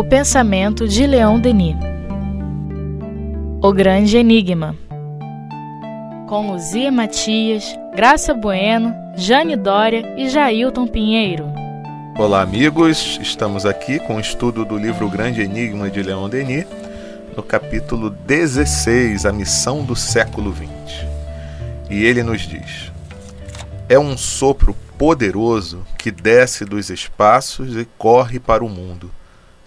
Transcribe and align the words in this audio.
O 0.00 0.04
pensamento 0.04 0.88
de 0.88 1.06
Leão 1.06 1.38
Denis. 1.38 1.76
O 3.62 3.70
Grande 3.70 4.16
Enigma. 4.16 4.74
Com 6.26 6.50
Luzia 6.50 6.90
Matias, 6.90 7.78
Graça 7.94 8.32
Bueno, 8.32 8.94
Jane 9.14 9.56
Dória 9.56 10.14
e 10.16 10.30
Jailton 10.30 10.86
Pinheiro. 10.86 11.52
Olá, 12.18 12.40
amigos. 12.40 13.18
Estamos 13.20 13.66
aqui 13.66 13.98
com 13.98 14.16
o 14.16 14.20
estudo 14.20 14.64
do 14.64 14.78
livro 14.78 15.06
Grande 15.06 15.42
Enigma 15.42 15.90
de 15.90 16.02
Leão 16.02 16.30
Denis, 16.30 16.64
no 17.36 17.42
capítulo 17.42 18.08
16, 18.08 19.26
A 19.26 19.32
Missão 19.32 19.84
do 19.84 19.94
Século 19.94 20.50
XX. 20.50 21.04
E 21.90 22.06
ele 22.06 22.22
nos 22.22 22.40
diz: 22.48 22.90
É 23.86 23.98
um 23.98 24.16
sopro 24.16 24.74
poderoso 24.96 25.84
que 25.98 26.10
desce 26.10 26.64
dos 26.64 26.88
espaços 26.88 27.76
e 27.76 27.86
corre 27.98 28.40
para 28.40 28.64
o 28.64 28.68
mundo 28.70 29.10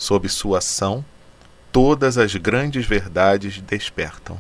Sob 0.04 0.28
sua 0.28 0.58
ação, 0.58 1.06
todas 1.72 2.18
as 2.18 2.36
grandes 2.36 2.86
verdades 2.86 3.62
despertam. 3.62 4.38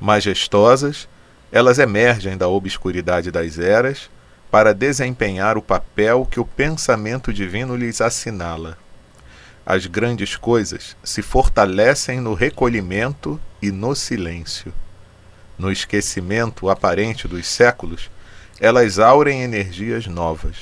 Majestosas, 0.00 1.08
elas 1.50 1.80
emergem 1.80 2.36
da 2.36 2.46
obscuridade 2.46 3.32
das 3.32 3.58
eras 3.58 4.08
para 4.52 4.72
desempenhar 4.72 5.58
o 5.58 5.62
papel 5.62 6.24
que 6.30 6.38
o 6.38 6.44
pensamento 6.44 7.32
divino 7.32 7.74
lhes 7.74 8.00
assinala. 8.00 8.78
As 9.66 9.86
grandes 9.86 10.36
coisas 10.36 10.96
se 11.02 11.22
fortalecem 11.22 12.20
no 12.20 12.32
recolhimento 12.32 13.40
e 13.60 13.72
no 13.72 13.96
silêncio. 13.96 14.72
No 15.58 15.72
esquecimento 15.72 16.70
aparente 16.70 17.26
dos 17.26 17.48
séculos, 17.48 18.08
elas 18.60 19.00
aurem 19.00 19.42
energias 19.42 20.06
novas, 20.06 20.54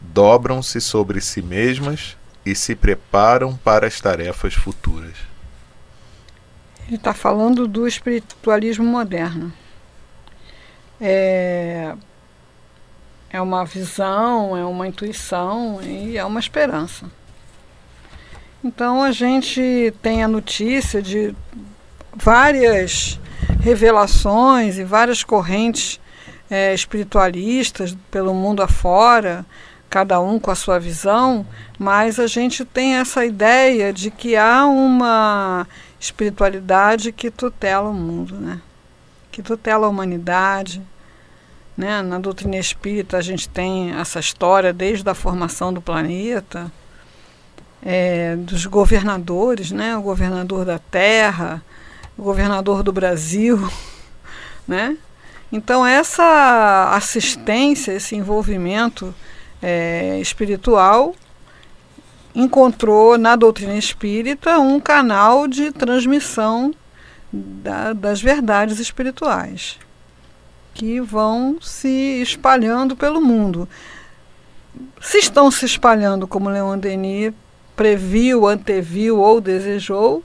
dobram-se 0.00 0.80
sobre 0.80 1.20
si 1.20 1.42
mesmas 1.42 2.16
e 2.46 2.54
se 2.54 2.76
preparam 2.76 3.56
para 3.56 3.88
as 3.88 4.00
tarefas 4.00 4.54
futuras. 4.54 5.16
Ele 6.86 6.94
está 6.94 7.12
falando 7.12 7.66
do 7.66 7.88
espiritualismo 7.88 8.84
moderno. 8.84 9.52
É, 11.00 11.92
é 13.28 13.40
uma 13.42 13.64
visão, 13.64 14.56
é 14.56 14.64
uma 14.64 14.86
intuição 14.86 15.82
e 15.82 16.16
é 16.16 16.24
uma 16.24 16.38
esperança. 16.38 17.10
Então 18.62 19.02
a 19.02 19.10
gente 19.10 19.92
tem 20.00 20.22
a 20.22 20.28
notícia 20.28 21.02
de 21.02 21.34
várias 22.14 23.18
revelações 23.60 24.78
e 24.78 24.84
várias 24.84 25.24
correntes 25.24 26.00
é, 26.48 26.72
espiritualistas 26.72 27.96
pelo 28.10 28.32
mundo 28.32 28.62
afora, 28.62 29.44
cada 29.96 30.20
um 30.20 30.38
com 30.38 30.50
a 30.50 30.54
sua 30.54 30.78
visão, 30.78 31.46
mas 31.78 32.20
a 32.20 32.26
gente 32.26 32.66
tem 32.66 32.96
essa 32.96 33.24
ideia 33.24 33.94
de 33.94 34.10
que 34.10 34.36
há 34.36 34.66
uma 34.66 35.66
espiritualidade 35.98 37.10
que 37.12 37.30
tutela 37.30 37.88
o 37.88 37.94
mundo, 37.94 38.34
né? 38.36 38.60
que 39.32 39.42
tutela 39.42 39.86
a 39.86 39.88
humanidade. 39.88 40.82
Né? 41.74 42.02
Na 42.02 42.18
doutrina 42.18 42.58
espírita 42.58 43.16
a 43.16 43.22
gente 43.22 43.48
tem 43.48 43.90
essa 43.92 44.20
história 44.20 44.70
desde 44.70 45.08
a 45.08 45.14
formação 45.14 45.72
do 45.72 45.80
planeta, 45.80 46.70
é, 47.82 48.36
dos 48.36 48.66
governadores, 48.66 49.70
né? 49.70 49.96
o 49.96 50.02
governador 50.02 50.66
da 50.66 50.78
Terra, 50.78 51.62
o 52.18 52.22
governador 52.22 52.82
do 52.82 52.92
Brasil, 52.92 53.66
né? 54.68 54.98
Então 55.50 55.86
essa 55.86 56.90
assistência, 56.92 57.92
esse 57.92 58.14
envolvimento 58.14 59.14
é, 59.68 60.20
espiritual 60.20 61.12
encontrou 62.32 63.18
na 63.18 63.34
doutrina 63.34 63.74
espírita 63.76 64.60
um 64.60 64.78
canal 64.78 65.48
de 65.48 65.72
transmissão 65.72 66.72
da, 67.32 67.92
das 67.92 68.22
verdades 68.22 68.78
espirituais 68.78 69.76
que 70.72 71.00
vão 71.00 71.56
se 71.60 72.22
espalhando 72.22 72.94
pelo 72.94 73.20
mundo. 73.20 73.68
Se 75.00 75.18
estão 75.18 75.50
se 75.50 75.64
espalhando 75.64 76.28
como 76.28 76.48
Leon 76.48 76.78
Denis 76.78 77.32
previu, 77.74 78.46
anteviu 78.46 79.18
ou 79.18 79.40
desejou, 79.40 80.22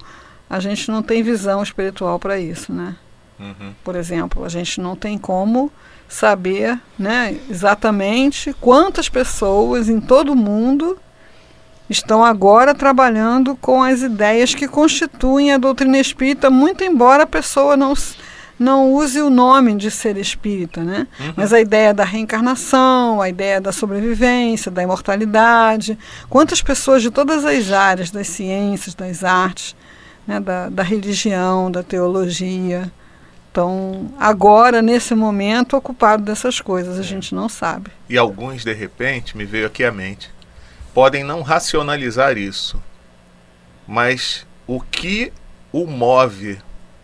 a 0.47 0.59
gente 0.59 0.91
não 0.91 1.01
tem 1.01 1.23
visão 1.23 1.63
espiritual 1.63 2.19
para 2.19 2.37
isso, 2.37 2.71
né? 2.71 2.95
Uhum. 3.39 3.73
Por 3.83 3.95
exemplo, 3.95 4.43
a 4.43 4.49
gente 4.49 4.79
não 4.79 4.95
tem 4.95 5.17
como 5.17 5.71
saber 6.11 6.77
né, 6.99 7.37
exatamente 7.49 8.53
quantas 8.59 9.07
pessoas 9.07 9.87
em 9.87 9.99
todo 9.99 10.33
o 10.33 10.35
mundo 10.35 10.99
estão 11.89 12.23
agora 12.23 12.75
trabalhando 12.75 13.55
com 13.55 13.81
as 13.81 14.01
ideias 14.01 14.53
que 14.53 14.67
constituem 14.67 15.53
a 15.53 15.57
doutrina 15.57 15.97
espírita, 15.97 16.49
muito 16.49 16.83
embora 16.83 17.23
a 17.23 17.27
pessoa 17.27 17.77
não, 17.77 17.93
não 18.59 18.91
use 18.91 19.21
o 19.21 19.29
nome 19.29 19.73
de 19.75 19.89
ser 19.89 20.17
espírita, 20.17 20.83
né? 20.83 21.07
Uhum. 21.19 21.33
Mas 21.37 21.53
a 21.53 21.61
ideia 21.61 21.93
da 21.93 22.03
reencarnação, 22.03 23.21
a 23.21 23.29
ideia 23.29 23.61
da 23.61 23.71
sobrevivência, 23.71 24.69
da 24.69 24.83
imortalidade. 24.83 25.97
Quantas 26.29 26.61
pessoas 26.61 27.01
de 27.01 27.09
todas 27.09 27.45
as 27.45 27.71
áreas, 27.71 28.11
das 28.11 28.27
ciências, 28.27 28.95
das 28.95 29.23
artes, 29.23 29.75
né, 30.27 30.39
da, 30.39 30.69
da 30.69 30.83
religião, 30.83 31.71
da 31.71 31.83
teologia, 31.83 32.91
estão 33.51 34.09
agora, 34.17 34.81
nesse 34.81 35.13
momento, 35.13 35.75
ocupados 35.75 36.25
dessas 36.25 36.61
coisas, 36.61 36.97
a 36.97 37.01
é. 37.01 37.03
gente 37.03 37.35
não 37.35 37.49
sabe. 37.49 37.91
E 38.09 38.17
alguns, 38.17 38.63
de 38.63 38.73
repente, 38.73 39.37
me 39.37 39.45
veio 39.45 39.67
aqui 39.67 39.83
à 39.83 39.91
mente, 39.91 40.31
podem 40.93 41.23
não 41.23 41.41
racionalizar 41.41 42.37
isso, 42.37 42.81
mas 43.85 44.47
o 44.65 44.79
que 44.79 45.31
o 45.71 45.85
move 45.85 46.59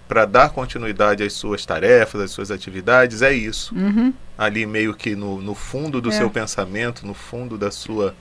para 0.07 0.25
dar 0.25 0.52
continuidade 0.52 1.22
às 1.22 1.34
suas 1.34 1.66
tarefas, 1.66 2.22
às 2.22 2.31
suas 2.31 2.50
atividades, 2.50 3.22
é 3.22 3.34
isso. 3.34 3.75
Uhum. 3.75 4.13
Ali 4.38 4.66
meio 4.66 4.94
que 4.94 5.18
no, 5.18 5.41
no 5.41 5.53
fundo 5.53 6.00
do 6.00 6.09
é. 6.09 6.13
seu 6.13 6.30
pensamento, 6.30 7.06
no 7.06 7.13
fundo 7.13 7.57
da 7.57 7.72
sua, 7.72 8.16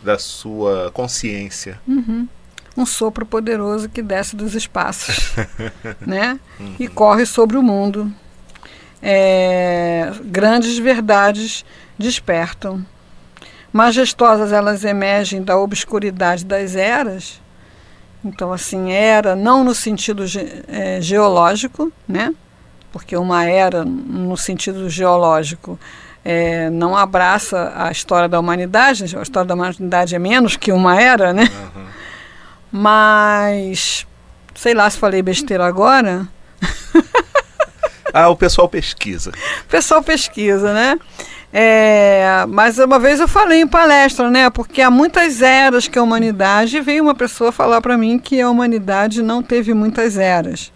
da 0.00 0.16
sua 0.16 0.92
consciência. 0.92 1.80
Uhum 1.88 2.28
um 2.76 2.84
sopro 2.84 3.24
poderoso 3.24 3.88
que 3.88 4.02
desce 4.02 4.34
dos 4.34 4.54
espaços, 4.54 5.32
né? 6.04 6.38
Uhum. 6.58 6.74
E 6.78 6.88
corre 6.88 7.24
sobre 7.24 7.56
o 7.56 7.62
mundo. 7.62 8.12
É, 9.00 10.10
grandes 10.24 10.78
verdades 10.78 11.64
despertam. 11.98 12.84
Majestosas 13.72 14.52
elas 14.52 14.84
emergem 14.84 15.42
da 15.42 15.56
obscuridade 15.56 16.44
das 16.44 16.74
eras. 16.74 17.40
Então, 18.24 18.52
assim, 18.52 18.92
era 18.92 19.36
não 19.36 19.62
no 19.62 19.74
sentido 19.74 20.26
ge 20.26 20.64
é, 20.66 21.00
geológico, 21.00 21.92
né? 22.08 22.34
Porque 22.90 23.16
uma 23.16 23.44
era, 23.44 23.84
no 23.84 24.36
sentido 24.36 24.88
geológico, 24.88 25.78
é, 26.24 26.70
não 26.70 26.96
abraça 26.96 27.72
a 27.76 27.90
história 27.90 28.28
da 28.28 28.40
humanidade. 28.40 29.16
A 29.16 29.22
história 29.22 29.46
da 29.46 29.54
humanidade 29.54 30.14
é 30.14 30.18
menos 30.18 30.56
que 30.56 30.72
uma 30.72 31.00
era, 31.00 31.32
né? 31.32 31.50
Uhum 31.76 31.84
mas, 32.76 34.04
sei 34.52 34.74
lá 34.74 34.90
se 34.90 34.98
falei 34.98 35.22
besteira 35.22 35.64
agora. 35.64 36.26
ah, 38.12 38.28
o 38.28 38.34
pessoal 38.34 38.68
pesquisa. 38.68 39.30
O 39.62 39.68
pessoal 39.68 40.02
pesquisa, 40.02 40.74
né? 40.74 40.98
É, 41.52 42.44
mas 42.48 42.76
uma 42.78 42.98
vez 42.98 43.20
eu 43.20 43.28
falei 43.28 43.60
em 43.60 43.66
palestra, 43.66 44.28
né? 44.28 44.50
Porque 44.50 44.82
há 44.82 44.90
muitas 44.90 45.40
eras 45.40 45.86
que 45.86 45.96
a 45.96 46.02
humanidade 46.02 46.80
veio 46.80 47.04
uma 47.04 47.14
pessoa 47.14 47.52
falar 47.52 47.80
para 47.80 47.96
mim 47.96 48.18
que 48.18 48.40
a 48.40 48.50
humanidade 48.50 49.22
não 49.22 49.40
teve 49.40 49.72
muitas 49.72 50.18
eras. 50.18 50.72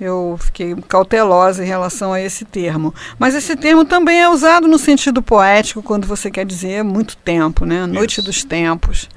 Eu 0.00 0.36
fiquei 0.40 0.76
cautelosa 0.86 1.64
em 1.64 1.66
relação 1.66 2.12
a 2.12 2.20
esse 2.20 2.44
termo. 2.44 2.94
Mas 3.18 3.34
esse 3.34 3.56
termo 3.56 3.84
também 3.84 4.20
é 4.22 4.28
usado 4.28 4.68
no 4.68 4.78
sentido 4.78 5.20
poético 5.20 5.82
quando 5.82 6.06
você 6.06 6.30
quer 6.30 6.46
dizer 6.46 6.84
muito 6.84 7.16
tempo, 7.16 7.64
né? 7.66 7.86
Noite 7.86 8.20
Isso. 8.20 8.22
dos 8.22 8.44
tempos. 8.44 9.08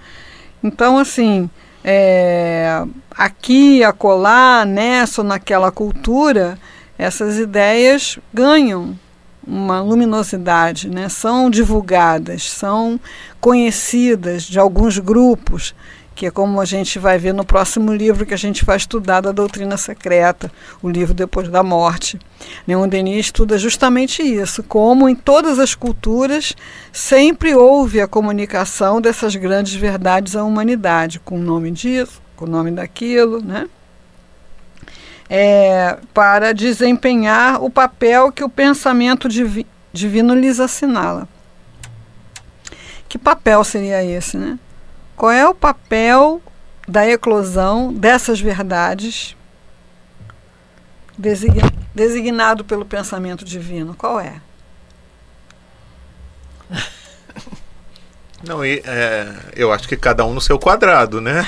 Então, 0.63 0.97
assim, 0.97 1.47
é, 1.89 2.83
aqui, 3.11 3.81
acolá, 3.81 4.65
nessa 4.65 5.21
ou 5.21 5.27
naquela 5.27 5.71
cultura, 5.71 6.59
essas 6.97 7.37
ideias 7.37 8.19
ganham 8.33 8.99
uma 9.47 9.79
luminosidade, 9.79 10.89
né? 10.89 11.07
são 11.07 11.49
divulgadas, 11.49 12.51
são 12.51 12.99
conhecidas 13.39 14.43
de 14.43 14.59
alguns 14.59 14.99
grupos 14.99 15.73
que 16.17 16.25
é 16.25 16.31
como 16.31 16.59
a 16.59 16.65
gente 16.65 16.97
vai 16.97 17.19
ver 17.19 17.31
no 17.31 17.45
próximo 17.45 17.93
livro 17.93 18.25
que 18.25 18.33
a 18.33 18.37
gente 18.37 18.65
vai 18.65 18.75
estudar 18.75 19.21
da 19.21 19.31
doutrina 19.31 19.77
secreta, 19.77 20.51
o 20.81 20.89
livro 20.89 21.13
Depois 21.13 21.47
da 21.47 21.61
Morte. 21.61 22.17
Leon 22.67 22.87
Denis 22.87 23.27
estuda 23.27 23.55
justamente 23.55 24.23
isso, 24.23 24.63
como 24.63 25.07
em 25.07 25.13
todas 25.13 25.59
as 25.59 25.75
culturas 25.75 26.55
sempre 26.91 27.53
houve 27.53 28.01
a 28.01 28.07
comunicação 28.07 28.99
dessas 28.99 29.35
grandes 29.35 29.75
verdades 29.75 30.35
à 30.35 30.43
humanidade, 30.43 31.19
com 31.19 31.35
o 31.35 31.43
nome 31.43 31.69
disso, 31.69 32.19
com 32.35 32.45
o 32.45 32.49
nome 32.49 32.71
daquilo, 32.71 33.39
né? 33.39 33.69
É, 35.29 35.99
para 36.15 36.51
desempenhar 36.51 37.63
o 37.63 37.69
papel 37.69 38.31
que 38.31 38.43
o 38.43 38.49
pensamento 38.49 39.29
divi 39.29 39.67
divino 39.93 40.33
lhes 40.33 40.59
assinala. 40.59 41.27
Que 43.07 43.19
papel 43.19 43.63
seria 43.63 44.03
esse, 44.03 44.35
né? 44.35 44.57
Qual 45.17 45.31
é 45.31 45.45
o 45.49 45.55
papel 45.55 46.39
da 46.87 47.05
eclosão 47.09 47.91
dessas 47.91 48.39
verdades 48.39 49.35
design, 51.17 51.59
designado 51.93 52.63
pelo 52.63 52.85
pensamento 52.85 53.43
divino? 53.43 53.95
Qual 53.95 54.19
é? 54.19 54.39
Não, 58.45 58.63
e, 58.63 58.83
é, 58.85 59.33
eu 59.55 59.73
acho 59.73 59.87
que 59.87 59.97
cada 59.97 60.23
um 60.23 60.35
no 60.35 60.41
seu 60.41 60.59
quadrado, 60.59 61.19
né? 61.19 61.43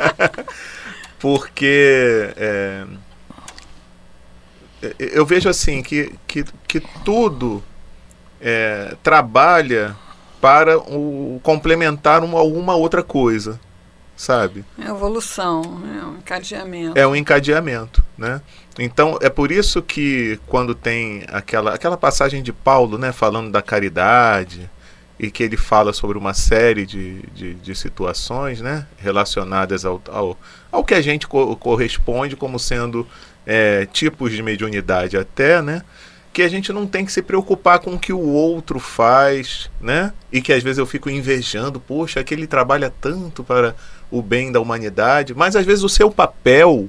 Porque 1.18 2.30
é, 2.36 2.84
eu 4.98 5.24
vejo 5.24 5.48
assim 5.48 5.82
que, 5.82 6.14
que, 6.26 6.44
que 6.68 6.80
tudo 7.02 7.64
é, 8.38 8.94
trabalha 9.02 9.96
para 10.40 10.78
o, 10.78 11.40
complementar 11.42 12.24
uma, 12.24 12.38
alguma 12.38 12.74
outra 12.74 13.02
coisa, 13.02 13.60
sabe? 14.16 14.64
É 14.78 14.88
evolução, 14.88 15.62
é 15.84 16.04
um 16.04 16.16
encadeamento. 16.16 16.98
É 16.98 17.06
um 17.06 17.14
encadeamento, 17.14 18.04
né? 18.16 18.40
Então 18.78 19.18
é 19.20 19.28
por 19.28 19.52
isso 19.52 19.82
que 19.82 20.38
quando 20.46 20.74
tem 20.74 21.24
aquela, 21.28 21.74
aquela 21.74 21.96
passagem 21.96 22.42
de 22.42 22.52
Paulo, 22.52 22.96
né, 22.96 23.12
falando 23.12 23.50
da 23.50 23.60
caridade, 23.60 24.70
e 25.18 25.30
que 25.30 25.42
ele 25.42 25.56
fala 25.56 25.92
sobre 25.92 26.16
uma 26.16 26.32
série 26.32 26.86
de, 26.86 27.20
de, 27.34 27.54
de 27.54 27.74
situações 27.74 28.62
né, 28.62 28.86
relacionadas 28.96 29.84
ao, 29.84 30.00
ao, 30.08 30.38
ao, 30.72 30.82
que 30.82 30.94
a 30.94 31.02
gente 31.02 31.28
co 31.28 31.54
corresponde 31.56 32.36
como 32.36 32.58
sendo 32.58 33.06
é, 33.44 33.84
tipos 33.84 34.32
de 34.32 34.42
mediunidade 34.42 35.18
até, 35.18 35.60
né? 35.60 35.82
Que 36.40 36.44
a 36.44 36.48
gente 36.48 36.72
não 36.72 36.86
tem 36.86 37.04
que 37.04 37.12
se 37.12 37.20
preocupar 37.20 37.80
com 37.80 37.92
o 37.92 37.98
que 37.98 38.14
o 38.14 38.26
outro 38.26 38.78
faz, 38.78 39.70
né? 39.78 40.10
E 40.32 40.40
que 40.40 40.54
às 40.54 40.62
vezes 40.62 40.78
eu 40.78 40.86
fico 40.86 41.10
invejando, 41.10 41.78
poxa, 41.78 42.18
aquele 42.18 42.46
trabalha 42.46 42.90
tanto 42.98 43.44
para 43.44 43.76
o 44.10 44.22
bem 44.22 44.50
da 44.50 44.58
humanidade, 44.58 45.34
mas 45.34 45.54
às 45.54 45.66
vezes 45.66 45.84
o 45.84 45.88
seu 45.90 46.10
papel, 46.10 46.88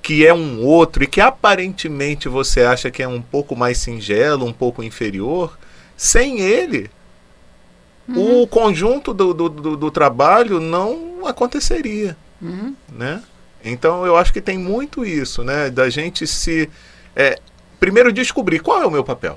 que 0.00 0.26
é 0.26 0.32
um 0.32 0.64
outro 0.64 1.04
e 1.04 1.06
que 1.06 1.20
aparentemente 1.20 2.30
você 2.30 2.62
acha 2.62 2.90
que 2.90 3.02
é 3.02 3.06
um 3.06 3.20
pouco 3.20 3.54
mais 3.54 3.76
singelo, 3.76 4.46
um 4.46 4.54
pouco 4.54 4.82
inferior, 4.82 5.58
sem 5.94 6.40
ele, 6.40 6.90
uhum. 8.08 8.40
o 8.40 8.46
conjunto 8.46 9.12
do, 9.12 9.34
do, 9.34 9.50
do, 9.50 9.76
do, 9.76 9.90
trabalho 9.90 10.58
não 10.58 11.26
aconteceria. 11.26 12.16
Uhum. 12.40 12.74
Né? 12.90 13.22
Então 13.62 14.06
eu 14.06 14.16
acho 14.16 14.32
que 14.32 14.40
tem 14.40 14.56
muito 14.56 15.04
isso, 15.04 15.44
né? 15.44 15.68
Da 15.68 15.90
gente 15.90 16.26
se. 16.26 16.70
É, 17.14 17.38
primeiro 17.82 18.12
descobrir 18.12 18.60
qual 18.60 18.80
é 18.80 18.86
o 18.86 18.90
meu 18.92 19.02
papel. 19.02 19.36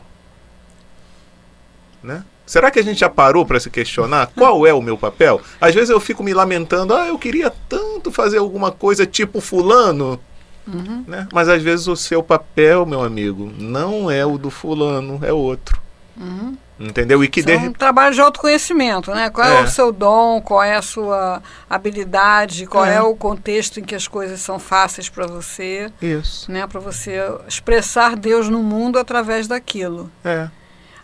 Né? 2.04 2.24
Será 2.46 2.70
que 2.70 2.78
a 2.78 2.84
gente 2.84 3.00
já 3.00 3.10
parou 3.10 3.44
para 3.44 3.60
se 3.60 3.72
questionar 3.72 4.28
qual 4.38 4.68
é 4.68 4.72
o 4.72 4.84
meu 4.84 4.96
papel? 4.96 5.42
Às 5.60 5.74
vezes 5.74 5.90
eu 5.90 6.00
fico 6.00 6.24
me 6.24 6.32
lamentando, 6.32 6.94
ah, 6.94 7.08
eu 7.08 7.18
queria 7.18 7.52
tanto 7.68 8.12
fazer 8.12 8.38
alguma 8.38 8.72
coisa 8.72 9.04
tipo 9.04 9.42
fulano. 9.42 10.20
Uhum. 10.68 11.04
Né? 11.08 11.28
Mas 11.34 11.50
às 11.50 11.64
vezes 11.64 11.88
o 11.88 11.96
seu 11.96 12.22
papel, 12.22 12.86
meu 12.86 13.02
amigo, 13.02 13.52
não 13.58 14.12
é 14.12 14.24
o 14.24 14.38
do 14.38 14.52
fulano, 14.52 15.20
é 15.24 15.34
outro. 15.34 15.82
Uhum. 16.16 16.56
Entendeu? 16.80 17.24
E 17.24 17.28
que 17.28 17.40
Isso 17.40 17.48
de... 17.48 17.54
é 17.54 17.60
um 17.60 17.72
trabalho 17.72 18.14
de 18.14 18.20
autoconhecimento, 18.20 19.12
né? 19.12 19.30
Qual 19.30 19.48
é. 19.48 19.62
é. 19.62 19.64
o 19.64 19.68
seu 19.68 19.92
dom, 19.94 20.42
qual 20.42 20.62
é 20.62 20.76
a 20.76 20.82
sua 20.82 21.42
habilidade, 21.70 22.66
qual 22.66 22.86
é. 22.86 22.96
é 22.96 23.02
o 23.02 23.16
contexto 23.16 23.80
em 23.80 23.84
que 23.84 23.96
as 23.96 24.08
coisas 24.08 24.42
são 24.42 24.60
fáceis 24.60 25.08
para 25.08 25.26
você. 25.26 25.90
Isso. 26.02 26.52
Né? 26.52 26.68
Para 26.68 26.82
você 26.82 27.22
expressar 27.48 28.16
Deus 28.18 28.50
no 28.50 28.62
mundo 28.62 29.00
através 29.00 29.48
daquilo. 29.48 30.12
É. 30.24 30.50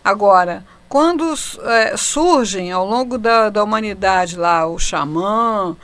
Agora, 0.04 0.64
quando 0.88 1.32
é, 1.62 1.96
surgem 1.96 2.70
ao 2.70 2.86
longo 2.86 3.16
da, 3.16 3.48
da 3.48 3.64
humanidade 3.64 4.36
lá 4.36 4.66
o 4.66 4.78
xamã, 4.78 5.74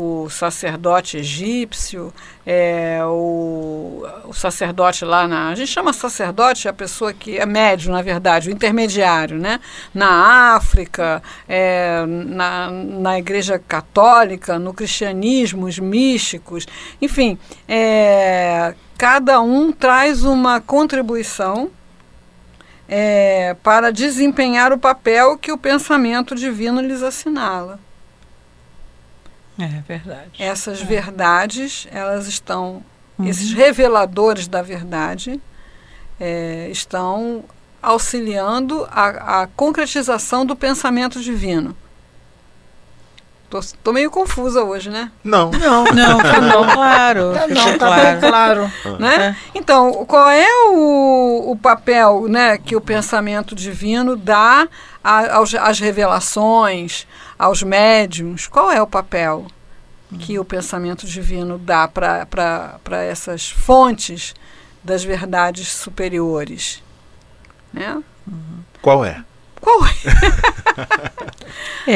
o 0.00 0.30
sacerdote 0.30 1.16
egípcio, 1.16 2.14
é, 2.46 3.00
o, 3.04 4.06
o, 4.26 4.32
sacerdote 4.32 5.04
lá 5.04 5.26
na. 5.26 5.48
A 5.48 5.56
gente 5.56 5.72
chama 5.72 5.92
sacerdote 5.92 6.68
a 6.68 6.72
pessoa 6.72 7.12
que 7.12 7.36
é 7.36 7.44
médio, 7.44 7.90
na 7.90 8.00
verdade, 8.00 8.48
o 8.48 8.52
intermediário, 8.52 9.36
né? 9.36 9.58
Na 9.92 10.54
África, 10.54 11.20
é, 11.48 12.04
na, 12.06 12.70
na 12.70 13.18
Igreja 13.18 13.58
Católica, 13.58 14.56
no 14.56 14.72
cristianismo, 14.72 15.66
os 15.66 15.80
místicos, 15.80 16.64
enfim, 17.02 17.36
é, 17.68 18.74
cada 18.96 19.40
um 19.40 19.72
traz 19.72 20.22
uma 20.22 20.60
contribuição. 20.60 21.70
É, 22.90 23.54
para 23.62 23.92
desempenhar 23.92 24.72
o 24.72 24.78
papel 24.78 25.36
que 25.36 25.52
o 25.52 25.58
pensamento 25.58 26.34
divino 26.34 26.80
lhes 26.80 27.02
assinala. 27.02 27.78
É 29.58 29.82
verdade. 29.86 30.30
Essas 30.38 30.80
é. 30.80 30.84
verdades, 30.84 31.88
elas 31.90 32.28
estão, 32.28 32.82
uhum. 33.18 33.26
esses 33.26 33.52
reveladores 33.52 34.46
da 34.46 34.62
verdade 34.62 35.40
é, 36.20 36.68
estão 36.70 37.44
auxiliando 37.82 38.86
a, 38.90 39.42
a, 39.42 39.46
concretização 39.48 40.46
do 40.46 40.54
pensamento 40.54 41.20
divino. 41.20 41.76
Tô, 43.50 43.60
tô, 43.82 43.92
meio 43.92 44.10
confusa 44.10 44.62
hoje, 44.62 44.90
né? 44.90 45.10
Não. 45.24 45.50
Não, 45.50 45.84
não, 45.92 46.18
tá 46.18 46.40
não, 46.40 46.66
claro. 46.66 47.32
Tá, 47.32 47.46
não, 47.48 47.78
tá 47.78 47.96
bem 47.96 48.20
claro. 48.20 48.72
Né? 48.98 49.16
É. 49.16 49.36
Então, 49.54 50.04
qual 50.04 50.28
é 50.28 50.48
o, 50.70 51.52
o 51.52 51.56
papel 51.56 52.28
né, 52.28 52.58
que 52.58 52.76
o 52.76 52.80
pensamento 52.80 53.54
divino 53.54 54.16
dá 54.16 54.68
às 55.02 55.80
revelações, 55.80 57.06
aos 57.38 57.62
médiums, 57.62 58.46
qual 58.46 58.70
é 58.70 58.82
o 58.82 58.86
papel 58.86 59.46
que 60.20 60.38
o 60.38 60.44
pensamento 60.44 61.06
divino 61.06 61.58
dá 61.58 61.88
para 61.88 63.04
essas 63.04 63.48
fontes 63.48 64.34
das 64.84 65.02
verdades 65.02 65.72
superiores? 65.72 66.82
Né? 67.72 68.02
Qual 68.82 69.04
é? 69.04 69.24
Qual 69.60 69.84
é? 69.84 69.90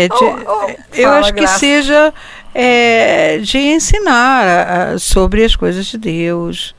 é 0.04 0.08
de, 0.08 0.14
oh, 0.14 0.38
oh, 0.46 0.70
eu 0.94 1.08
fala, 1.08 1.20
acho 1.20 1.34
que 1.34 1.40
Graça. 1.40 1.58
seja 1.58 2.14
é, 2.54 3.38
de 3.38 3.58
ensinar 3.58 4.98
sobre 4.98 5.44
as 5.44 5.56
coisas 5.56 5.86
de 5.86 5.98
Deus, 5.98 6.74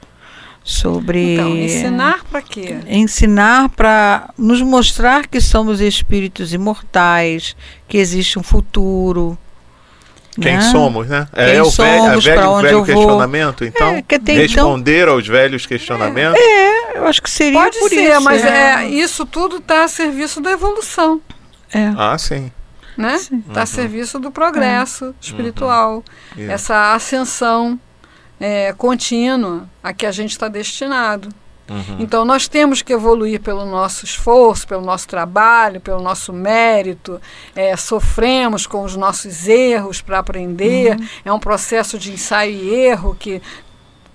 sobre 0.63 1.33
então, 1.33 1.57
ensinar 1.57 2.24
para 2.24 2.41
quê? 2.41 2.77
Ensinar 2.88 3.69
para 3.69 4.33
nos 4.38 4.62
mostrar 4.62 5.27
que 5.27 5.41
somos 5.41 5.81
espíritos 5.81 6.53
imortais, 6.53 7.56
que 7.88 7.97
existe 7.97 8.39
um 8.39 8.44
futuro. 8.44 9.38
Quem 10.41 10.56
né? 10.56 10.62
somos, 10.62 11.08
né? 11.08 11.27
É, 11.34 11.46
Quem 11.46 11.55
é 11.55 11.62
o 11.62 11.65
somos, 11.65 12.24
velho, 12.24 12.41
velho, 12.41 12.62
velho 12.62 12.86
questionamento, 12.86 13.63
então, 13.63 13.89
é, 13.89 14.01
tem, 14.01 14.19
então 14.19 14.36
responder 14.36 15.03
então, 15.03 15.13
aos 15.13 15.27
velhos 15.27 15.65
questionamentos. 15.65 16.39
É, 16.39 16.93
é, 16.93 16.98
eu 16.98 17.08
acho 17.08 17.22
que 17.22 17.29
seria 17.29 17.60
Pode 17.60 17.79
por 17.79 17.89
ser, 17.89 18.12
isso, 18.12 18.22
mas 18.22 18.43
é. 18.43 18.88
isso 18.88 19.25
tudo 19.25 19.58
está 19.58 19.84
a 19.84 19.88
serviço 19.88 20.41
da 20.41 20.51
evolução. 20.51 21.22
É. 21.72 21.93
Ah, 21.98 22.17
sim. 22.17 22.51
Né? 22.98 23.15
Está 23.15 23.31
uhum. 23.34 23.60
a 23.62 23.65
serviço 23.65 24.19
do 24.19 24.31
progresso 24.31 25.05
uhum. 25.05 25.13
espiritual. 25.19 26.03
Uhum. 26.36 26.50
Essa 26.50 26.93
ascensão 26.93 27.79
é, 28.39 28.74
contínua 28.74 29.67
a 29.84 29.93
que 29.93 30.05
a 30.05 30.12
gente 30.12 30.31
está 30.31 30.48
destinado. 30.48 31.29
Uhum. 31.74 31.98
Então, 32.00 32.24
nós 32.24 32.48
temos 32.48 32.82
que 32.82 32.94
evoluir 32.94 33.42
pelo 33.42 33.65
nosso 33.65 34.06
esforço, 34.06 34.68
pelo 34.68 34.84
nosso 34.84 35.08
trabalho, 35.08 35.82
pelo 35.82 36.01
nosso 36.01 36.32
mérito. 36.32 37.20
É, 37.56 37.75
sofremos 37.75 38.68
com 38.68 38.84
os 38.84 38.96
nossos 38.96 39.48
erros 39.48 40.01
para 40.01 40.20
aprender. 40.20 40.96
Uhum. 40.96 41.08
É 41.25 41.34
um 41.34 41.39
processo 41.39 41.98
de 41.98 42.12
ensaio 42.12 42.53
e 42.53 42.74
erro 42.74 43.15
que 43.20 43.42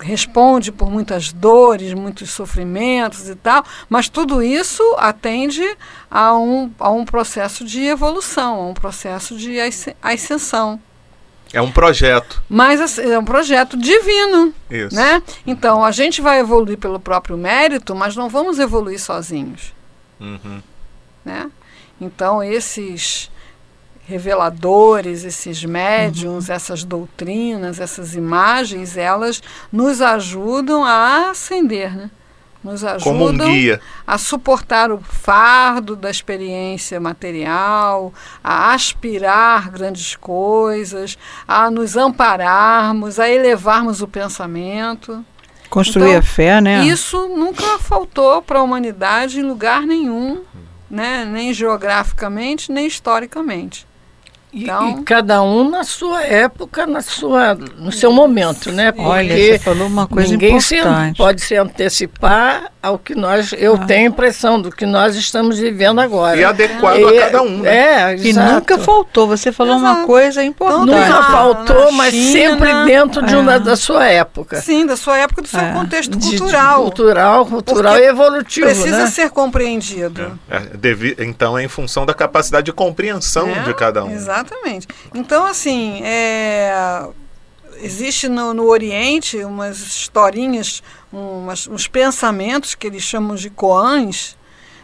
responde 0.00 0.70
por 0.70 0.90
muitas 0.90 1.32
dores, 1.32 1.92
muitos 1.92 2.30
sofrimentos 2.30 3.28
e 3.28 3.34
tal, 3.34 3.64
mas 3.88 4.08
tudo 4.08 4.42
isso 4.42 4.82
atende 4.96 5.64
a 6.10 6.36
um, 6.38 6.70
a 6.78 6.88
um 6.90 7.04
processo 7.04 7.64
de 7.64 7.84
evolução, 7.84 8.60
a 8.60 8.66
um 8.68 8.74
processo 8.74 9.36
de 9.36 9.56
ascensão. 10.00 10.80
É 11.52 11.62
um 11.62 11.72
projeto. 11.72 12.42
Mas 12.48 12.80
assim, 12.80 13.10
é 13.10 13.18
um 13.18 13.24
projeto 13.24 13.76
divino. 13.76 14.52
Isso. 14.70 14.94
Né? 14.94 15.22
Então, 15.46 15.84
a 15.84 15.90
gente 15.90 16.20
vai 16.20 16.40
evoluir 16.40 16.78
pelo 16.78 17.00
próprio 17.00 17.36
mérito, 17.36 17.94
mas 17.94 18.14
não 18.14 18.28
vamos 18.28 18.58
evoluir 18.58 19.00
sozinhos. 19.00 19.72
Uhum. 20.20 20.62
Né? 21.24 21.50
Então, 22.00 22.42
esses 22.42 23.30
reveladores, 24.06 25.24
esses 25.24 25.64
médiums, 25.64 26.48
uhum. 26.48 26.54
essas 26.54 26.82
doutrinas, 26.84 27.78
essas 27.78 28.14
imagens, 28.14 28.96
elas 28.96 29.42
nos 29.70 30.00
ajudam 30.00 30.84
a 30.84 31.30
ascender, 31.30 31.94
né? 31.94 32.10
Nos 32.62 32.84
ajudam 32.84 33.48
um 33.48 33.78
a 34.06 34.18
suportar 34.18 34.90
o 34.90 34.98
fardo 34.98 35.94
da 35.94 36.10
experiência 36.10 37.00
material, 37.00 38.12
a 38.42 38.72
aspirar 38.72 39.70
grandes 39.70 40.16
coisas, 40.16 41.16
a 41.46 41.70
nos 41.70 41.96
ampararmos, 41.96 43.20
a 43.20 43.28
elevarmos 43.28 44.02
o 44.02 44.08
pensamento. 44.08 45.24
Construir 45.70 46.08
então, 46.08 46.18
a 46.18 46.22
fé, 46.22 46.60
né? 46.60 46.84
Isso 46.86 47.28
nunca 47.28 47.78
faltou 47.78 48.42
para 48.42 48.58
a 48.58 48.62
humanidade 48.62 49.38
em 49.38 49.42
lugar 49.42 49.82
nenhum, 49.82 50.42
né? 50.90 51.24
nem 51.24 51.52
geograficamente, 51.52 52.72
nem 52.72 52.86
historicamente. 52.86 53.86
Então, 54.52 54.96
e, 54.98 55.00
e, 55.00 55.02
cada 55.02 55.42
um 55.42 55.68
na 55.68 55.84
sua 55.84 56.22
época, 56.22 56.86
na 56.86 57.02
sua, 57.02 57.54
no 57.54 57.92
seu 57.92 58.12
momento, 58.12 58.72
né? 58.72 58.92
Porque 58.92 59.08
Olha, 59.08 59.36
você 59.36 59.58
falou 59.58 59.86
uma 59.86 60.06
coisa 60.06 60.30
ninguém 60.30 60.56
importante. 60.56 61.16
Se, 61.16 61.18
pode 61.18 61.40
se 61.42 61.54
antecipar 61.56 62.72
ao 62.88 62.98
que 62.98 63.14
nós, 63.14 63.54
eu 63.56 63.74
ah. 63.74 63.86
tenho 63.86 64.06
a 64.06 64.08
impressão 64.08 64.60
do 64.60 64.70
que 64.70 64.86
nós 64.86 65.14
estamos 65.14 65.58
vivendo 65.58 66.00
agora. 66.00 66.36
E 66.36 66.44
adequado 66.44 67.06
a 67.06 67.20
cada 67.20 67.42
um, 67.42 67.58
né? 67.58 68.14
É, 68.14 68.16
e 68.16 68.32
nunca 68.32 68.78
faltou. 68.78 69.28
Você 69.28 69.52
falou 69.52 69.76
exato. 69.76 69.98
uma 69.98 70.06
coisa 70.06 70.42
importante. 70.42 70.86
Nunca 70.86 71.22
faltou, 71.24 71.92
mas 71.92 72.12
China, 72.12 72.32
sempre 72.32 72.84
dentro 72.84 73.24
de 73.24 73.36
uma 73.36 73.54
é. 73.54 73.58
da 73.58 73.76
sua 73.76 74.06
época. 74.06 74.60
Sim, 74.60 74.86
da 74.86 74.96
sua 74.96 75.18
época, 75.18 75.42
do 75.42 75.48
seu 75.48 75.60
é. 75.60 75.72
contexto 75.72 76.18
cultural. 76.18 76.38
De, 76.38 76.84
de 76.84 76.96
cultural, 76.96 77.46
cultural 77.46 77.92
Porque 77.92 78.06
e 78.06 78.08
evolutivo. 78.08 78.66
Precisa 78.66 78.98
né? 78.98 79.06
ser 79.06 79.30
compreendido. 79.30 80.38
É. 80.50 80.60
Devi, 80.76 81.14
então 81.18 81.58
é 81.58 81.64
em 81.64 81.68
função 81.68 82.06
da 82.06 82.14
capacidade 82.14 82.66
de 82.66 82.72
compreensão 82.72 83.48
de 83.64 83.74
cada 83.74 84.04
um. 84.04 84.10
Exatamente. 84.10 84.88
Então, 85.14 85.46
assim, 85.46 86.00
é, 86.02 86.72
existe 87.82 88.28
no, 88.28 88.52
no 88.54 88.66
Oriente 88.66 89.42
umas 89.44 89.78
historinhas, 89.78 90.82
umas, 91.12 91.66
uns 91.66 91.86
pensamentos 91.86 92.74
que 92.74 92.86
eles 92.86 93.02
chamam 93.02 93.36
de 93.36 93.50
koans, 93.50 94.36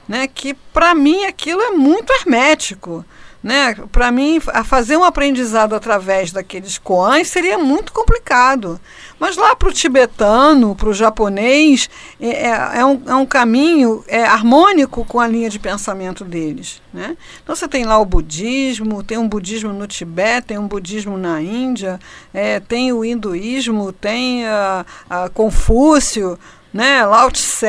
né, 0.08 0.26
que 0.26 0.54
para 0.72 0.94
mim 0.94 1.24
aquilo 1.24 1.60
é 1.60 1.70
muito 1.70 2.12
hermético. 2.12 3.04
Né? 3.42 3.74
Para 3.92 4.10
mim, 4.10 4.40
a 4.54 4.64
fazer 4.64 4.96
um 4.96 5.04
aprendizado 5.04 5.74
através 5.74 6.32
daqueles 6.32 6.78
koans 6.78 7.28
seria 7.28 7.58
muito 7.58 7.92
complicado. 7.92 8.80
Mas 9.18 9.37
lá 9.37 9.54
para 9.54 9.68
o 9.68 9.73
tibetano, 9.73 10.75
para 10.75 10.88
o 10.88 10.94
japonês, 10.94 11.88
é, 12.21 12.49
é, 12.49 12.78
é, 12.78 12.85
um, 12.85 13.02
é 13.06 13.14
um 13.14 13.26
caminho 13.26 14.04
é, 14.09 14.25
harmônico 14.25 15.04
com 15.04 15.21
a 15.21 15.26
linha 15.26 15.49
de 15.49 15.59
pensamento 15.59 16.25
deles. 16.25 16.83
Né? 16.92 17.16
Então 17.42 17.54
você 17.54 17.68
tem 17.68 17.85
lá 17.85 17.99
o 17.99 18.04
budismo, 18.04 19.02
tem 19.02 19.18
um 19.18 19.28
budismo 19.28 19.73
no 19.73 19.87
Tibete, 19.87 20.49
tem 20.49 20.59
um 20.59 20.68
budismo 20.68 21.16
na 21.16 21.40
Índia, 21.40 21.99
é, 22.33 22.61
tem 22.61 22.92
o 22.92 23.04
hinduísmo, 23.04 23.92
tem 23.92 24.47
a, 24.47 24.85
a 25.09 25.28
Confúcio, 25.28 26.38
né? 26.73 27.06
Lao 27.06 27.30
Tse, 27.30 27.66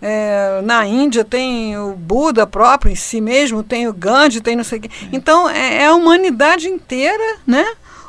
é, 0.00 0.60
na 0.62 0.86
Índia 0.86 1.24
tem 1.24 1.76
o 1.76 1.94
Buda 1.94 2.46
próprio 2.46 2.92
em 2.92 2.96
si 2.96 3.20
mesmo, 3.20 3.62
tem 3.64 3.88
o 3.88 3.92
Gandhi, 3.92 4.40
tem 4.40 4.54
não 4.54 4.64
sei 4.64 4.78
o 4.78 4.82
quê. 4.82 4.90
Então 5.12 5.50
é, 5.50 5.78
é 5.78 5.86
a 5.86 5.94
humanidade 5.94 6.68
inteira, 6.68 7.38
né? 7.44 7.64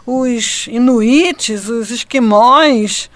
Os 0.05 0.67
inuites, 0.67 1.69
os 1.69 1.89
esquimós, 1.89 3.09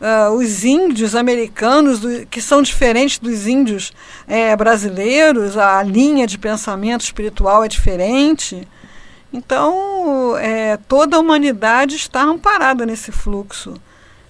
uh, 0.00 0.32
os 0.32 0.64
índios 0.64 1.14
americanos, 1.14 2.00
do, 2.00 2.26
que 2.26 2.42
são 2.42 2.62
diferentes 2.62 3.18
dos 3.18 3.46
índios 3.46 3.92
é, 4.26 4.56
brasileiros, 4.56 5.56
a 5.56 5.82
linha 5.82 6.26
de 6.26 6.38
pensamento 6.38 7.02
espiritual 7.02 7.64
é 7.64 7.68
diferente. 7.68 8.66
Então, 9.32 10.36
é, 10.38 10.76
toda 10.88 11.16
a 11.16 11.20
humanidade 11.20 11.96
está 11.96 12.22
amparada 12.22 12.84
nesse 12.84 13.10
fluxo 13.10 13.74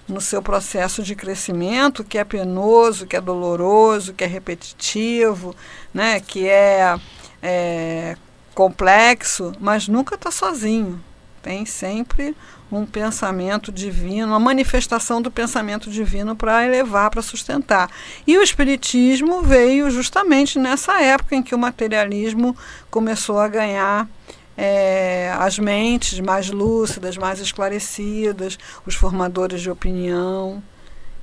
no 0.07 0.21
seu 0.21 0.41
processo 0.41 1.01
de 1.01 1.15
crescimento, 1.15 2.03
que 2.03 2.17
é 2.17 2.23
penoso, 2.23 3.07
que 3.07 3.15
é 3.15 3.21
doloroso, 3.21 4.13
que 4.13 4.23
é 4.23 4.27
repetitivo, 4.27 5.55
né, 5.93 6.19
que 6.19 6.47
é, 6.47 6.95
é 7.41 8.15
complexo, 8.53 9.51
mas 9.59 9.87
nunca 9.87 10.15
está 10.15 10.31
sozinho. 10.31 11.03
Tem 11.45 11.63
sempre 11.63 12.35
um 12.71 12.87
pensamento 12.87 13.71
divino, 13.71 14.29
uma 14.29 14.39
manifestação 14.39 15.21
do 15.21 15.29
pensamento 15.29 15.91
divino 15.91 16.35
para 16.35 16.65
elevar, 16.65 17.11
para 17.11 17.21
sustentar. 17.21 17.87
E 18.25 18.35
o 18.35 18.41
Espiritismo 18.41 19.43
veio 19.43 19.91
justamente 19.91 20.57
nessa 20.57 20.99
época 20.99 21.35
em 21.35 21.43
que 21.43 21.53
o 21.53 21.59
materialismo 21.59 22.57
começou 22.89 23.37
a 23.37 23.47
ganhar 23.47 24.09
é, 24.57 25.35
as 25.37 25.59
mentes 25.59 26.19
mais 26.19 26.49
lúcidas, 26.49 27.15
mais 27.15 27.39
esclarecidas, 27.39 28.57
os 28.83 28.95
formadores 28.95 29.61
de 29.61 29.69
opinião. 29.69 30.63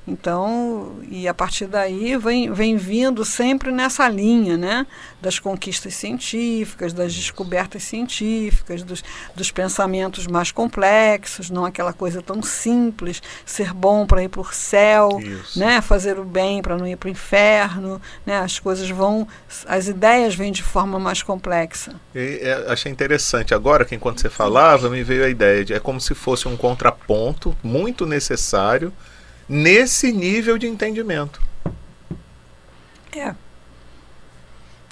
Então, 0.07 0.97
e 1.09 1.29
a 1.29 1.35
partir 1.35 1.67
daí 1.67 2.17
vem, 2.17 2.53
vem 2.53 2.77
vindo 2.77 3.25
sempre 3.25 3.71
nessa 3.71 4.09
linha, 4.09 4.57
né? 4.57 4.85
Das 5.21 5.39
conquistas 5.39 5.95
científicas, 5.95 6.93
das 6.93 7.15
descobertas 7.15 7.85
científicas, 7.85 8.83
dos, 8.83 9.03
dos 9.37 9.53
pensamentos 9.53 10.27
mais 10.27 10.51
complexos, 10.51 11.51
não 11.51 11.65
aquela 11.65 11.93
coisa 11.93 12.21
tão 12.21 12.43
simples, 12.43 13.23
ser 13.47 13.73
bom 13.73 14.05
para 14.05 14.25
ir 14.25 14.29
para 14.29 14.41
o 14.41 14.53
céu, 14.53 15.21
Isso. 15.21 15.59
né? 15.59 15.81
Fazer 15.81 16.19
o 16.19 16.25
bem 16.25 16.61
para 16.61 16.77
não 16.77 16.87
ir 16.87 16.97
para 16.97 17.07
o 17.07 17.11
inferno, 17.11 18.03
né? 18.27 18.39
As 18.39 18.59
coisas 18.59 18.91
vão, 18.91 19.29
as 19.67 19.87
ideias 19.87 20.35
vêm 20.35 20.51
de 20.51 20.65
forma 20.65 20.99
mais 20.99 21.23
complexa. 21.23 21.95
E, 22.13 22.41
é, 22.43 22.73
achei 22.73 22.91
interessante. 22.91 23.55
Agora, 23.55 23.85
que 23.85 23.95
enquanto 23.95 24.21
você 24.21 24.29
falava, 24.29 24.91
me 24.91 25.05
veio 25.05 25.25
a 25.25 25.29
ideia 25.29 25.65
de 25.65 25.73
é 25.75 25.79
como 25.79 26.01
se 26.01 26.13
fosse 26.13 26.49
um 26.49 26.57
contraponto 26.57 27.57
muito 27.63 28.05
necessário 28.05 28.93
nesse 29.49 30.13
nível 30.13 30.59
de 30.59 30.67
entendimento. 30.67 31.41
É. 33.15 33.35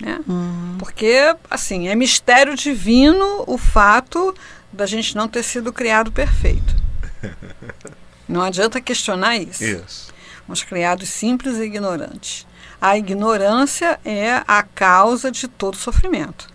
É. 0.03 0.19
Hum. 0.29 0.77
Porque, 0.79 1.35
assim, 1.51 1.89
é 1.89 1.95
mistério 1.95 2.55
divino 2.55 3.45
o 3.47 3.59
fato 3.59 4.35
da 4.73 4.87
gente 4.87 5.17
não 5.17 5.29
ter 5.29 5.43
sido 5.43 5.73
criado 5.73 6.13
perfeito. 6.13 6.77
Não 8.29 8.43
adianta 8.43 8.81
questionar 8.81 9.37
isso. 9.39 9.65
Isso. 9.65 10.15
Fomos 10.47 10.63
criados 10.63 11.09
simples 11.09 11.57
e 11.57 11.65
ignorantes. 11.65 12.47
A 12.81 12.97
ignorância 12.97 13.99
é 14.05 14.41
a 14.47 14.63
causa 14.63 15.33
de 15.33 15.49
todo 15.49 15.77
sofrimento. 15.77 16.49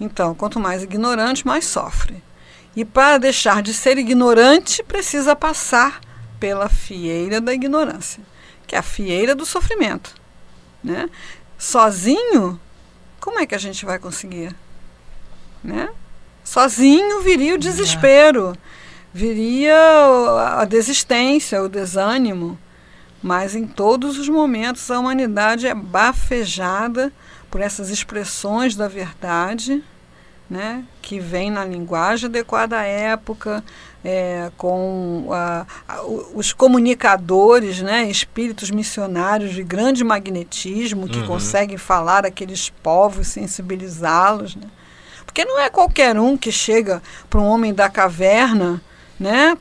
Então, 0.00 0.34
quanto 0.34 0.58
mais 0.58 0.82
ignorante, 0.82 1.46
mais 1.46 1.66
sofre. 1.66 2.22
E 2.74 2.86
para 2.86 3.18
deixar 3.18 3.62
de 3.62 3.74
ser 3.74 3.98
ignorante, 3.98 4.82
precisa 4.82 5.36
passar 5.36 6.00
pela 6.40 6.68
fieira 6.68 7.40
da 7.40 7.52
ignorância, 7.52 8.22
que 8.66 8.74
é 8.74 8.78
a 8.78 8.82
fieira 8.82 9.34
do 9.34 9.44
sofrimento. 9.44 10.14
Né? 10.82 11.08
Sozinho, 11.58 12.58
como 13.20 13.38
é 13.38 13.46
que 13.46 13.54
a 13.54 13.58
gente 13.58 13.84
vai 13.84 13.98
conseguir? 13.98 14.56
Né? 15.62 15.90
Sozinho 16.42 17.20
viria 17.20 17.54
o 17.54 17.58
desespero, 17.58 18.56
viria 19.12 19.76
a 20.56 20.64
desistência, 20.64 21.62
o 21.62 21.68
desânimo. 21.68 22.58
Mas 23.22 23.54
em 23.54 23.66
todos 23.66 24.18
os 24.18 24.28
momentos 24.28 24.90
a 24.90 24.98
humanidade 24.98 25.66
é 25.66 25.74
bafejada 25.74 27.12
por 27.50 27.60
essas 27.60 27.90
expressões 27.90 28.74
da 28.74 28.88
verdade, 28.88 29.84
né, 30.48 30.84
que 31.02 31.20
vem 31.20 31.50
na 31.50 31.64
linguagem 31.64 32.28
adequada 32.28 32.78
à 32.78 32.82
época, 32.82 33.62
é, 34.04 34.50
com 34.56 35.28
a, 35.30 35.66
a, 35.88 36.02
os 36.34 36.52
comunicadores, 36.52 37.80
né, 37.80 38.08
espíritos 38.08 38.70
missionários 38.70 39.52
de 39.52 39.62
grande 39.62 40.02
magnetismo 40.02 41.08
que 41.08 41.18
uhum. 41.18 41.26
conseguem 41.26 41.76
falar 41.76 42.24
aqueles 42.24 42.70
povos, 42.82 43.28
sensibilizá-los. 43.28 44.56
Né? 44.56 44.66
Porque 45.24 45.44
não 45.44 45.60
é 45.60 45.68
qualquer 45.68 46.18
um 46.18 46.36
que 46.36 46.50
chega 46.50 47.02
para 47.28 47.40
um 47.40 47.46
homem 47.46 47.74
da 47.74 47.88
caverna 47.88 48.82
né, 49.18 49.56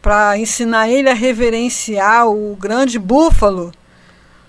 para 0.00 0.38
ensinar 0.38 0.88
ele 0.88 1.10
a 1.10 1.14
reverenciar 1.14 2.26
o 2.28 2.56
grande 2.56 2.98
búfalo 2.98 3.70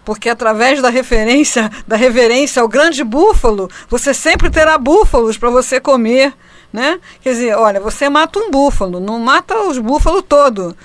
porque 0.05 0.29
através 0.29 0.81
da 0.81 0.89
referência, 0.89 1.69
da 1.87 1.95
reverência 1.95 2.61
ao 2.61 2.67
grande 2.67 3.03
búfalo, 3.03 3.67
você 3.89 4.13
sempre 4.13 4.51
terá 4.51 4.77
búfalos 4.77 5.35
para 5.35 5.49
você 5.49 5.79
comer. 5.79 6.31
Né? 6.75 6.99
Quer 7.21 7.29
dizer, 7.29 7.55
olha, 7.55 7.79
você 7.79 8.09
mata 8.09 8.37
um 8.37 8.51
búfalo, 8.51 8.99
não 8.99 9.17
mata 9.17 9.57
os 9.61 9.77
búfalos 9.77 10.25
todo. 10.27 10.75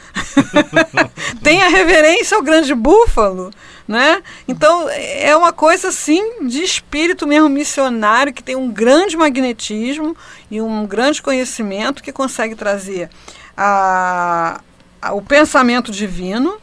Tem 1.43 1.65
a 1.65 1.69
reverência 1.69 2.37
ao 2.37 2.45
grande 2.45 2.73
búfalo, 2.77 3.51
né? 3.89 4.23
Então 4.47 4.89
é 4.89 5.35
uma 5.35 5.53
coisa 5.53 5.89
assim 5.89 6.47
de 6.47 6.63
espírito 6.63 7.27
mesmo 7.27 7.49
missionário 7.49 8.33
que 8.33 8.41
tem 8.41 8.55
um 8.55 8.71
grande 8.71 9.17
magnetismo 9.17 10.17
e 10.49 10.63
um 10.63 10.87
grande 10.87 11.21
conhecimento 11.21 12.05
que 12.05 12.13
consegue 12.13 12.55
trazer 12.55 13.11
a, 13.57 14.61
a 15.03 15.13
o 15.13 15.21
pensamento 15.21 15.91
divino 15.91 16.57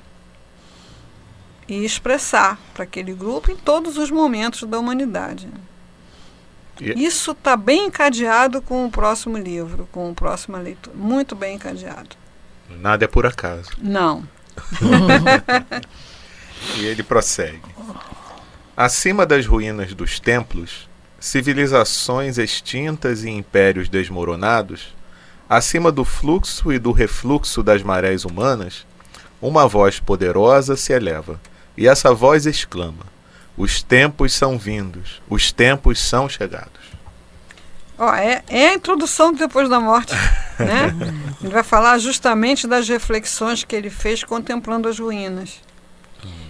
e 1.67 1.83
expressar 1.83 2.57
para 2.73 2.85
aquele 2.85 3.13
grupo 3.13 3.51
em 3.51 3.57
todos 3.57 3.97
os 3.97 4.09
momentos 4.09 4.63
da 4.63 4.79
humanidade. 4.79 5.49
Isso 6.79 7.31
está 7.31 7.55
bem 7.55 7.87
encadeado 7.87 8.61
com 8.61 8.85
o 8.85 8.91
próximo 8.91 9.37
livro, 9.37 9.87
com 9.91 10.09
a 10.09 10.13
próxima 10.13 10.59
leitura. 10.59 10.95
Muito 10.95 11.35
bem 11.35 11.55
encadeado. 11.55 12.15
Nada 12.69 13.05
é 13.05 13.07
por 13.07 13.25
acaso. 13.25 13.69
Não. 13.81 14.27
e 16.77 16.85
ele 16.85 17.03
prossegue. 17.03 17.61
Acima 18.75 19.25
das 19.25 19.45
ruínas 19.45 19.93
dos 19.93 20.19
templos, 20.19 20.87
civilizações 21.19 22.37
extintas 22.37 23.23
e 23.23 23.29
impérios 23.29 23.89
desmoronados, 23.89 24.95
acima 25.49 25.91
do 25.91 26.05
fluxo 26.05 26.71
e 26.71 26.77
do 26.77 26.91
refluxo 26.91 27.63
das 27.63 27.81
marés 27.81 28.23
humanas, 28.23 28.85
uma 29.41 29.67
voz 29.67 29.99
poderosa 29.99 30.75
se 30.75 30.93
eleva, 30.93 31.39
e 31.75 31.87
essa 31.87 32.13
voz 32.13 32.45
exclama: 32.45 33.16
os 33.57 33.81
tempos 33.81 34.33
são 34.33 34.57
vindos, 34.57 35.21
os 35.27 35.51
tempos 35.51 35.99
são 35.99 36.29
chegados. 36.29 36.71
Ó, 37.97 38.13
é, 38.13 38.43
é 38.47 38.67
a 38.69 38.73
introdução 38.75 39.33
depois 39.33 39.67
da 39.67 39.79
morte. 39.79 40.13
né? 40.59 40.93
Ele 41.41 41.51
vai 41.51 41.63
falar 41.63 41.97
justamente 41.97 42.67
das 42.67 42.87
reflexões 42.87 43.63
que 43.63 43.75
ele 43.75 43.89
fez 43.89 44.23
contemplando 44.23 44.87
as 44.87 44.99
ruínas. 44.99 45.59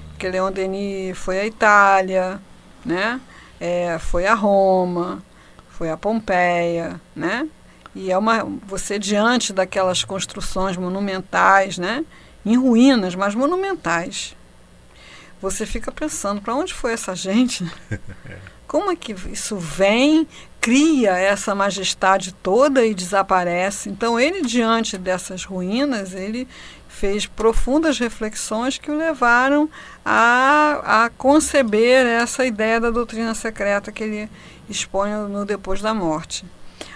Porque 0.09 0.27
Leon 0.27 0.51
Denis 0.51 1.17
foi 1.17 1.39
à 1.39 1.45
Itália, 1.45 2.41
né? 2.83 3.21
É, 3.59 3.97
foi 3.99 4.25
a 4.25 4.33
Roma, 4.33 5.23
foi 5.69 5.89
a 5.89 5.95
Pompeia, 5.95 6.99
né? 7.15 7.47
E 7.93 8.11
é 8.11 8.17
uma 8.17 8.43
você 8.65 8.99
diante 8.99 9.53
daquelas 9.53 10.03
construções 10.03 10.75
monumentais, 10.75 11.77
né? 11.77 12.03
Em 12.45 12.57
ruínas, 12.57 13.15
mas 13.15 13.35
monumentais. 13.35 14.35
Você 15.41 15.65
fica 15.65 15.91
pensando 15.91 16.41
para 16.41 16.55
onde 16.55 16.73
foi 16.73 16.93
essa 16.93 17.15
gente? 17.15 17.69
Como 18.67 18.91
é 18.91 18.95
que 18.95 19.13
isso 19.31 19.55
vem, 19.55 20.27
cria 20.59 21.11
essa 21.11 21.55
majestade 21.55 22.33
toda 22.33 22.85
e 22.85 22.93
desaparece? 22.93 23.89
Então 23.89 24.19
ele 24.19 24.41
diante 24.41 24.97
dessas 24.97 25.45
ruínas, 25.45 26.13
ele 26.13 26.47
fez 26.89 27.25
profundas 27.25 27.99
reflexões 27.99 28.77
que 28.77 28.91
o 28.91 28.97
levaram 28.97 29.69
a, 30.03 31.05
a 31.05 31.09
conceber 31.11 32.05
essa 32.05 32.45
ideia 32.45 32.81
da 32.81 32.89
doutrina 32.89 33.33
secreta 33.35 33.91
que 33.91 34.03
ele 34.03 34.29
expõe 34.67 35.11
no 35.29 35.45
depois 35.45 35.81
da 35.81 35.93
morte. 35.93 36.43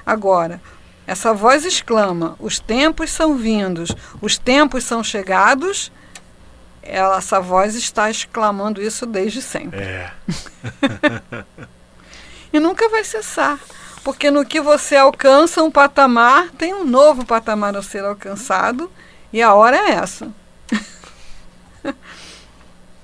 Agora, 0.06 0.60
essa 1.06 1.34
voz 1.34 1.66
exclama: 1.66 2.36
os 2.40 2.60
tempos 2.60 3.12
são 3.12 3.36
vindos, 3.36 3.96
os 4.22 4.38
tempos 4.38 4.84
são 4.84 5.04
chegados. 5.04 5.92
Ela, 6.84 7.18
essa 7.18 7.40
voz 7.40 7.76
está 7.76 8.10
exclamando 8.10 8.82
isso 8.82 9.06
desde 9.06 9.42
sempre. 9.42 9.80
É. 9.80 10.12
e 12.52 12.60
nunca 12.60 12.90
vai 12.90 13.04
cessar. 13.04 13.60
Porque 14.04 14.32
no 14.32 14.46
que 14.46 14.60
você 14.60 14.96
alcança 14.96 15.62
um 15.62 15.70
patamar, 15.70 16.50
tem 16.52 16.74
um 16.74 16.84
novo 16.84 17.26
patamar 17.26 17.76
a 17.78 17.84
ser 17.84 18.04
alcançado 18.04 18.92
e 19.32 19.42
a 19.42 19.54
hora 19.54 19.78
é 19.78 19.92
essa. 19.92 20.28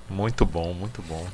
muito 0.09 0.43
bom, 0.43 0.73
muito 0.73 1.01
bom. 1.03 1.27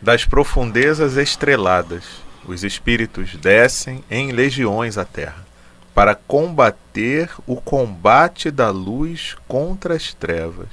Das 0.00 0.24
profundezas 0.24 1.16
estreladas, 1.16 2.04
os 2.46 2.64
espíritos 2.64 3.34
descem 3.36 4.02
em 4.10 4.32
legiões 4.32 4.96
à 4.96 5.04
terra 5.04 5.47
para 5.94 6.14
combater 6.14 7.30
o 7.46 7.56
combate 7.56 8.50
da 8.50 8.70
luz 8.70 9.36
contra 9.46 9.94
as 9.94 10.14
trevas. 10.14 10.68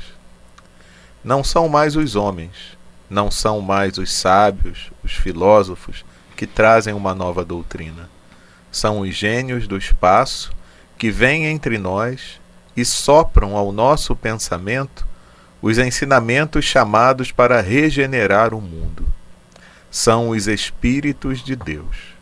Não 1.23 1.43
são 1.43 1.67
mais 1.67 1.95
os 1.95 2.15
homens, 2.15 2.77
não 3.09 3.31
são 3.31 3.61
mais 3.61 3.97
os 3.97 4.13
sábios, 4.13 4.91
os 5.03 5.13
filósofos 5.13 6.05
que 6.35 6.45
trazem 6.45 6.93
uma 6.93 7.15
nova 7.15 7.43
doutrina. 7.43 8.09
São 8.71 8.99
os 8.99 9.15
gênios 9.15 9.67
do 9.67 9.77
espaço 9.77 10.51
que 10.97 11.09
vêm 11.09 11.45
entre 11.45 11.77
nós 11.77 12.39
e 12.75 12.83
sopram 12.83 13.55
ao 13.55 13.71
nosso 13.71 14.15
pensamento 14.15 15.07
os 15.61 15.77
ensinamentos 15.77 16.65
chamados 16.65 17.31
para 17.31 17.61
regenerar 17.61 18.53
o 18.53 18.61
mundo. 18.61 19.07
São 19.89 20.29
os 20.29 20.47
Espíritos 20.47 21.43
de 21.43 21.55
Deus. 21.55 22.14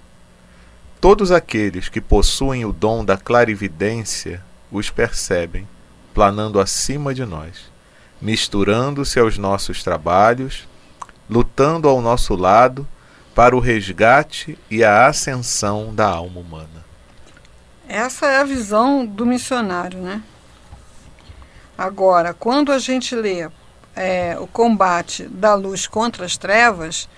Todos 1.03 1.33
aqueles 1.33 1.89
que 1.89 1.99
possuem 1.99 2.63
o 2.63 2.71
dom 2.71 3.03
da 3.03 3.17
clarividência 3.17 4.41
os 4.71 4.89
percebem, 4.89 5.67
planando 6.13 6.61
acima 6.61 7.13
de 7.13 7.25
nós, 7.25 7.69
misturando-se 8.21 9.19
aos 9.19 9.37
nossos 9.37 9.83
trabalhos, 9.83 10.65
lutando 11.29 11.89
ao 11.89 11.99
nosso 11.99 12.37
lado 12.37 12.87
para 13.35 13.53
o 13.53 13.59
resgate 13.59 14.57
e 14.71 14.81
a 14.81 15.05
ascensão 15.05 15.93
da 15.93 16.07
alma 16.07 16.39
humana. 16.39 16.85
Essa 17.85 18.27
é 18.27 18.37
a 18.37 18.45
visão 18.45 19.05
do 19.05 19.25
missionário, 19.25 19.99
né? 19.99 20.23
Agora, 21.77 22.33
quando 22.33 22.71
a 22.71 22.79
gente 22.79 23.13
lê 23.13 23.49
é, 23.93 24.37
o 24.39 24.47
combate 24.47 25.25
da 25.25 25.53
luz 25.53 25.85
contra 25.85 26.25
as 26.25 26.37
trevas, 26.37 27.09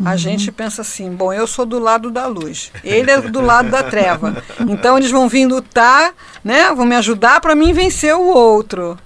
uhum. 0.00 0.08
a 0.08 0.16
gente 0.16 0.50
pensa 0.50 0.82
assim: 0.82 1.10
bom, 1.10 1.32
eu 1.32 1.46
sou 1.46 1.66
do 1.66 1.78
lado 1.78 2.10
da 2.10 2.26
luz, 2.26 2.72
ele 2.82 3.10
é 3.10 3.20
do 3.20 3.40
lado 3.40 3.70
da 3.70 3.82
treva. 3.82 4.42
Então 4.68 4.96
eles 4.96 5.10
vão 5.10 5.28
vir 5.28 5.46
lutar, 5.46 6.12
né? 6.42 6.72
Vão 6.74 6.86
me 6.86 6.96
ajudar 6.96 7.40
para 7.40 7.54
mim 7.54 7.72
vencer 7.72 8.14
o 8.14 8.26
outro. 8.26 8.98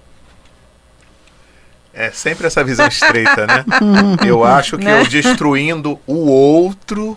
É 1.93 2.11
sempre 2.11 2.47
essa 2.47 2.65
visão 2.65 2.87
estreita, 2.87 3.47
né? 3.47 3.65
eu 4.27 4.45
acho 4.45 4.77
que 4.79 4.85
né? 4.85 5.01
eu 5.01 5.07
destruindo 5.07 5.99
o 6.07 6.29
outro 6.29 7.17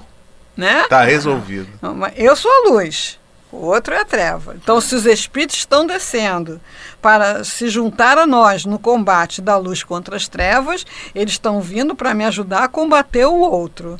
né? 0.57 0.85
tá 0.89 1.03
resolvido. 1.03 1.69
Eu 2.15 2.35
sou 2.35 2.51
a 2.51 2.69
luz. 2.71 3.19
O 3.51 3.65
outro 3.65 3.93
é 3.93 4.01
a 4.01 4.05
treva. 4.05 4.55
Então, 4.55 4.81
se 4.81 4.93
os 4.93 5.05
espíritos 5.05 5.55
estão 5.55 5.88
descendo 5.88 6.60
para 7.01 7.43
se 7.45 7.69
juntar 7.69 8.17
a 8.17 8.27
nós 8.27 8.65
no 8.65 8.77
combate 8.77 9.41
da 9.41 9.55
luz 9.57 9.83
contra 9.83 10.17
as 10.17 10.27
trevas, 10.27 10.86
eles 11.15 11.33
estão 11.33 11.62
vindo 11.62 11.95
para 11.95 12.13
me 12.13 12.25
ajudar 12.25 12.63
a 12.63 12.67
combater 12.67 13.25
o 13.25 13.39
outro. 13.39 13.97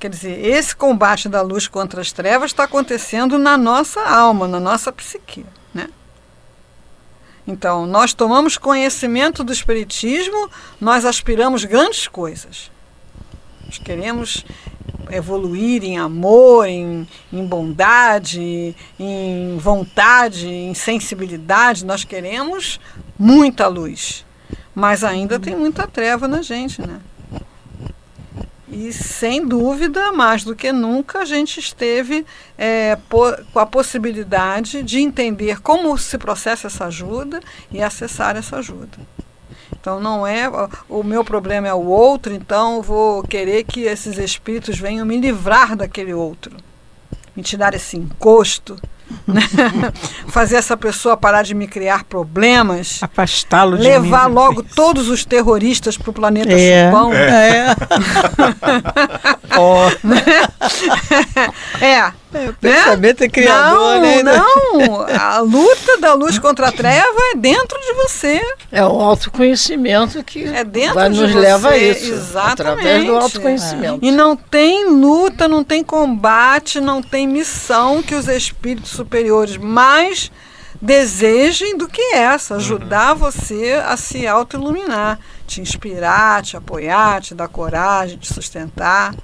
Quer 0.00 0.10
dizer, 0.10 0.44
esse 0.44 0.74
combate 0.74 1.28
da 1.28 1.42
luz 1.42 1.68
contra 1.68 2.00
as 2.00 2.12
trevas 2.12 2.50
está 2.50 2.64
acontecendo 2.64 3.38
na 3.38 3.56
nossa 3.56 4.00
alma, 4.00 4.48
na 4.48 4.58
nossa 4.58 4.92
psique. 4.92 5.46
Né? 5.72 5.88
Então, 7.46 7.86
nós 7.86 8.12
tomamos 8.12 8.58
conhecimento 8.58 9.44
do 9.44 9.52
Espiritismo, 9.52 10.50
nós 10.80 11.04
aspiramos 11.04 11.64
grandes 11.64 12.08
coisas. 12.08 12.70
Nós 13.64 13.78
queremos 13.78 14.44
evoluir 15.10 15.84
em 15.84 15.98
amor, 15.98 16.66
em, 16.66 17.06
em 17.32 17.46
bondade, 17.46 18.74
em 18.98 19.56
vontade, 19.58 20.48
em 20.48 20.74
sensibilidade. 20.74 21.84
Nós 21.84 22.04
queremos 22.04 22.80
muita 23.18 23.66
luz, 23.66 24.24
mas 24.74 25.04
ainda 25.04 25.38
tem 25.38 25.56
muita 25.56 25.86
treva 25.86 26.28
na 26.28 26.42
gente, 26.42 26.80
né? 26.80 27.00
E 28.70 28.92
sem 28.92 29.46
dúvida, 29.46 30.12
mais 30.12 30.44
do 30.44 30.54
que 30.54 30.70
nunca, 30.70 31.20
a 31.20 31.24
gente 31.24 31.58
esteve 31.58 32.24
é, 32.56 32.98
com 33.08 33.58
a 33.58 33.66
possibilidade 33.66 34.82
de 34.82 35.00
entender 35.00 35.60
como 35.60 35.96
se 35.96 36.18
processa 36.18 36.66
essa 36.66 36.84
ajuda 36.84 37.40
e 37.72 37.82
acessar 37.82 38.36
essa 38.36 38.58
ajuda. 38.58 38.98
Então 39.80 40.00
não 40.00 40.26
é 40.26 40.50
o 40.88 41.02
meu 41.02 41.24
problema 41.24 41.68
é 41.68 41.74
o 41.74 41.86
outro, 41.86 42.32
então 42.32 42.82
vou 42.82 43.22
querer 43.22 43.64
que 43.64 43.82
esses 43.82 44.18
espíritos 44.18 44.78
venham 44.78 45.06
me 45.06 45.18
livrar 45.18 45.76
daquele 45.76 46.12
outro, 46.12 46.56
me 47.34 47.42
tirar 47.42 47.74
esse 47.74 47.96
encosto? 47.96 48.76
fazer 50.28 50.56
essa 50.56 50.76
pessoa 50.76 51.16
parar 51.16 51.42
de 51.42 51.54
me 51.54 51.66
criar 51.66 52.04
problemas, 52.04 52.98
afastá-lo 53.02 53.76
de 53.76 53.84
levar 53.84 54.28
mim, 54.28 54.34
logo 54.34 54.62
todos 54.62 55.08
os 55.08 55.24
terroristas 55.24 55.96
para 55.96 56.10
o 56.10 56.12
planeta 56.12 56.52
é, 56.52 56.90
Chupão. 56.90 57.12
É. 57.12 57.66
é. 57.68 57.76
oh. 59.58 59.88
é. 61.84 62.12
É, 62.34 62.50
o 62.50 62.54
pensamento 62.54 63.20
né? 63.20 63.26
é 63.26 63.28
criador, 63.30 63.94
não, 63.94 64.00
né? 64.02 64.22
Não, 64.22 65.06
a 65.18 65.38
luta 65.40 65.96
da 65.96 66.12
luz 66.12 66.38
contra 66.38 66.68
a 66.68 66.72
treva 66.72 67.18
é 67.32 67.36
dentro 67.36 67.78
de 67.80 67.94
você. 67.94 68.38
É 68.70 68.84
o 68.84 69.00
autoconhecimento 69.00 70.22
que 70.22 70.44
é 70.44 70.62
dentro 70.62 70.96
vai, 70.96 71.08
nos 71.08 71.18
você. 71.18 71.38
leva 71.38 71.70
a 71.70 71.78
isso. 71.78 72.12
Exatamente. 72.12 72.52
Através 72.52 73.04
do 73.06 73.16
autoconhecimento. 73.16 74.04
É. 74.04 74.08
E 74.08 74.10
não 74.10 74.36
tem 74.36 74.90
luta, 74.90 75.48
não 75.48 75.64
tem 75.64 75.82
combate, 75.82 76.80
não 76.80 77.00
tem 77.00 77.26
missão 77.26 78.02
que 78.02 78.14
os 78.14 78.28
espíritos 78.28 78.97
superiores 78.98 79.56
mais 79.56 80.30
desejem 80.80 81.76
do 81.76 81.88
que 81.88 82.14
essa, 82.14 82.56
ajudar 82.56 83.12
uhum. 83.12 83.18
você 83.18 83.82
a 83.84 83.96
se 83.96 84.26
auto-iluminar, 84.26 85.18
te 85.46 85.60
inspirar, 85.60 86.42
te 86.42 86.56
apoiar, 86.56 87.20
te 87.20 87.34
dar 87.34 87.48
coragem, 87.48 88.18
te 88.18 88.32
sustentar. 88.32 89.14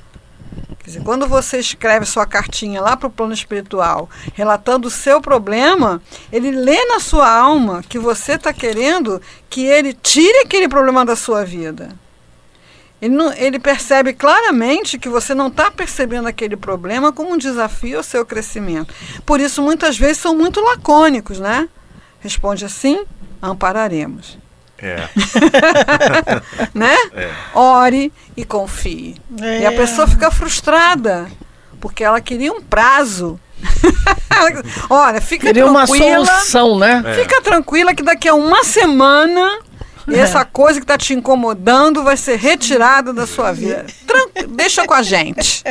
Quer 0.79 0.91
dizer, 0.91 1.03
quando 1.03 1.27
você 1.27 1.59
escreve 1.59 2.05
sua 2.05 2.27
cartinha 2.27 2.81
lá 2.81 2.97
para 2.97 3.07
o 3.07 3.11
plano 3.11 3.33
espiritual, 3.33 4.09
relatando 4.35 4.89
o 4.89 4.91
seu 4.91 5.21
problema, 5.21 6.03
ele 6.31 6.51
lê 6.51 6.85
na 6.87 7.01
sua 7.01 7.31
alma 7.31 7.83
que 7.89 7.99
você 7.99 8.33
está 8.33 8.53
querendo 8.53 9.21
que 9.49 9.65
ele 9.65 9.95
tire 9.95 10.41
aquele 10.41 10.69
problema 10.69 11.05
da 11.05 11.17
sua 11.17 11.45
vida. 11.45 11.89
Ele, 13.05 13.15
não, 13.15 13.31
ele 13.35 13.59
percebe 13.59 14.15
claramente 14.15 14.99
que 14.99 15.11
você 15.11 15.35
não 15.35 15.49
está 15.49 15.71
percebendo 15.71 16.27
aquele 16.27 16.57
problema 16.57 17.13
como 17.13 17.35
um 17.35 17.37
desafio 17.37 17.99
ao 17.99 18.03
seu 18.03 18.25
crescimento. 18.25 18.95
Por 19.27 19.41
isso, 19.41 19.61
muitas 19.61 19.99
vezes 19.99 20.17
são 20.17 20.35
muito 20.35 20.59
lacônicos, 20.59 21.39
né? 21.39 21.69
Responde 22.21 22.65
assim: 22.65 23.05
ampararemos. 23.43 24.39
É. 24.79 25.07
né? 26.73 26.97
É. 27.13 27.31
Ore 27.53 28.11
e 28.35 28.43
confie. 28.43 29.17
É. 29.39 29.61
E 29.61 29.67
a 29.67 29.73
pessoa 29.73 30.07
fica 30.07 30.31
frustrada, 30.31 31.27
porque 31.83 32.03
ela 32.03 32.23
queria 32.23 32.55
um 32.55 32.63
prazo. 32.63 33.39
Olha, 34.89 35.21
fica 35.21 35.49
queria 35.49 35.65
tranquila. 35.65 36.07
uma 36.07 36.27
solução, 36.27 36.79
né? 36.79 37.05
Fica 37.21 37.43
tranquila 37.43 37.95
que 37.95 38.03
daqui 38.03 38.29
a 38.29 38.35
uma 38.35 38.65
semana 38.65 39.59
E 40.07 40.15
essa 40.17 40.45
coisa 40.45 40.79
que 40.79 40.85
está 40.85 40.99
te 40.99 41.15
incomodando 41.15 42.03
vai 42.03 42.17
ser 42.17 42.37
retirada 42.37 43.13
da 43.13 43.27
sua 43.27 43.53
vida. 43.53 43.87
Deixa 44.51 44.87
com 44.87 44.95
a 44.95 45.03
gente. 45.03 45.65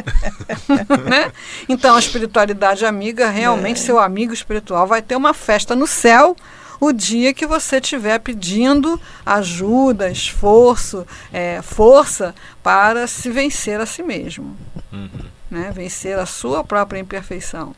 né? 1.08 1.32
Então, 1.70 1.96
a 1.96 2.00
espiritualidade 2.00 2.86
amiga, 2.86 3.30
realmente, 3.30 3.80
é. 3.82 3.86
seu 3.86 4.00
amigo 4.00 4.34
espiritual 4.34 4.88
vai 4.88 5.02
ter 5.02 5.16
uma 5.16 5.34
festa 5.34 5.76
no 5.76 5.86
céu 5.86 6.36
o 6.80 6.92
dia 6.92 7.34
que 7.34 7.46
você 7.46 7.78
estiver 7.78 8.20
pedindo 8.20 9.00
ajuda, 9.26 10.12
esforço, 10.12 11.08
é, 11.32 11.62
força 11.62 12.36
para 12.62 13.08
se 13.08 13.30
vencer 13.30 13.80
a 13.80 13.86
si 13.86 14.04
mesmo. 14.04 14.58
Uhum. 14.92 15.10
Né? 15.50 15.72
Vencer 15.74 16.20
a 16.20 16.26
sua 16.26 16.64
própria 16.64 17.00
imperfeição. 17.00 17.74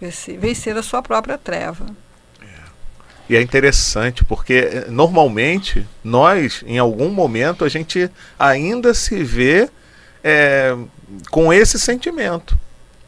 Vencer, 0.00 0.38
vencer 0.38 0.76
a 0.76 0.82
sua 0.82 1.02
própria 1.02 1.36
treva. 1.36 1.86
E 3.28 3.36
é 3.36 3.42
interessante 3.42 4.24
porque 4.24 4.54
eh, 4.54 4.86
normalmente 4.88 5.86
nós, 6.02 6.64
em 6.66 6.78
algum 6.78 7.10
momento, 7.10 7.64
a 7.64 7.68
gente 7.68 8.10
ainda 8.38 8.94
se 8.94 9.22
vê 9.22 9.68
é, 10.24 10.74
com 11.30 11.52
esse 11.52 11.78
sentimento 11.78 12.58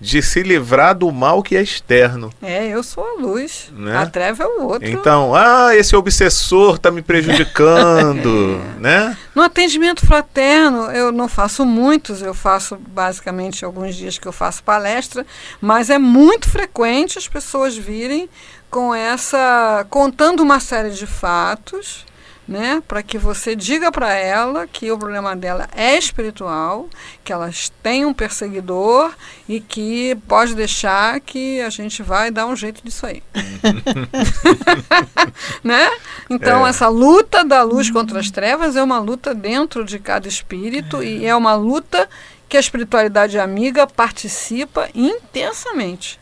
de 0.01 0.23
se 0.23 0.43
livrar 0.43 0.97
do 0.97 1.13
mal 1.13 1.43
que 1.43 1.55
é 1.55 1.63
externo. 1.63 2.33
É, 2.41 2.67
eu 2.69 2.83
sou 2.83 3.05
a 3.05 3.21
luz, 3.21 3.71
né? 3.77 3.95
a 3.95 4.07
treva 4.07 4.45
é 4.45 4.47
o 4.47 4.63
outro. 4.63 4.89
Então, 4.89 5.35
ah, 5.35 5.77
esse 5.77 5.95
obsessor 5.95 6.77
está 6.77 6.91
me 6.91 7.03
prejudicando, 7.03 8.59
é. 8.79 8.81
né? 8.81 9.19
No 9.35 9.43
atendimento 9.43 10.07
fraterno, 10.07 10.91
eu 10.91 11.13
não 11.13 11.29
faço 11.29 11.67
muitos, 11.67 12.23
eu 12.23 12.33
faço 12.33 12.77
basicamente 12.77 13.63
alguns 13.63 13.95
dias 13.95 14.17
que 14.17 14.27
eu 14.27 14.33
faço 14.33 14.63
palestra, 14.63 15.27
mas 15.61 15.91
é 15.91 15.99
muito 15.99 16.49
frequente 16.49 17.19
as 17.19 17.29
pessoas 17.29 17.77
virem 17.77 18.29
com 18.71 18.95
essa 18.95 19.85
contando 19.91 20.43
uma 20.43 20.61
série 20.61 20.91
de 20.91 21.07
fatos, 21.07 22.07
né, 22.47 22.83
para 22.89 23.01
que 23.01 23.17
você 23.17 23.55
diga 23.55 23.93
para 23.93 24.13
ela 24.13 24.67
que 24.67 24.91
o 24.91 24.99
problema 24.99 25.37
dela 25.37 25.69
é 25.73 25.97
espiritual, 25.97 26.89
que 27.23 27.33
elas 27.33 27.73
têm 27.81 28.05
um 28.05 28.13
perseguidor 28.13 29.13
e 29.49 29.61
que 29.61 30.17
pode 30.27 30.57
deixar 30.57 31.21
que 31.21 31.61
a 31.61 31.71
gente 31.71 32.03
vai 32.03 32.29
dar 32.29 32.47
um 32.47 32.57
jeito 32.57 32.83
disso 32.83 33.07
aí. 33.07 33.23
né? 35.63 35.91
Então 36.29 36.67
é. 36.67 36.71
essa 36.71 36.89
luta 36.89 37.45
da 37.45 37.63
luz 37.63 37.89
contra 37.89 38.19
as 38.19 38.33
trevas 38.33 38.75
é 38.75 38.83
uma 38.83 38.99
luta 38.99 39.33
dentro 39.33 39.85
de 39.85 40.01
cada 40.01 40.27
espírito 40.27 41.05
e 41.05 41.25
é 41.25 41.37
uma 41.37 41.55
luta 41.55 42.09
que 42.49 42.57
a 42.57 42.61
espiritualidade 42.61 43.39
amiga 43.39 43.87
participa 43.87 44.89
intensamente. 44.93 46.19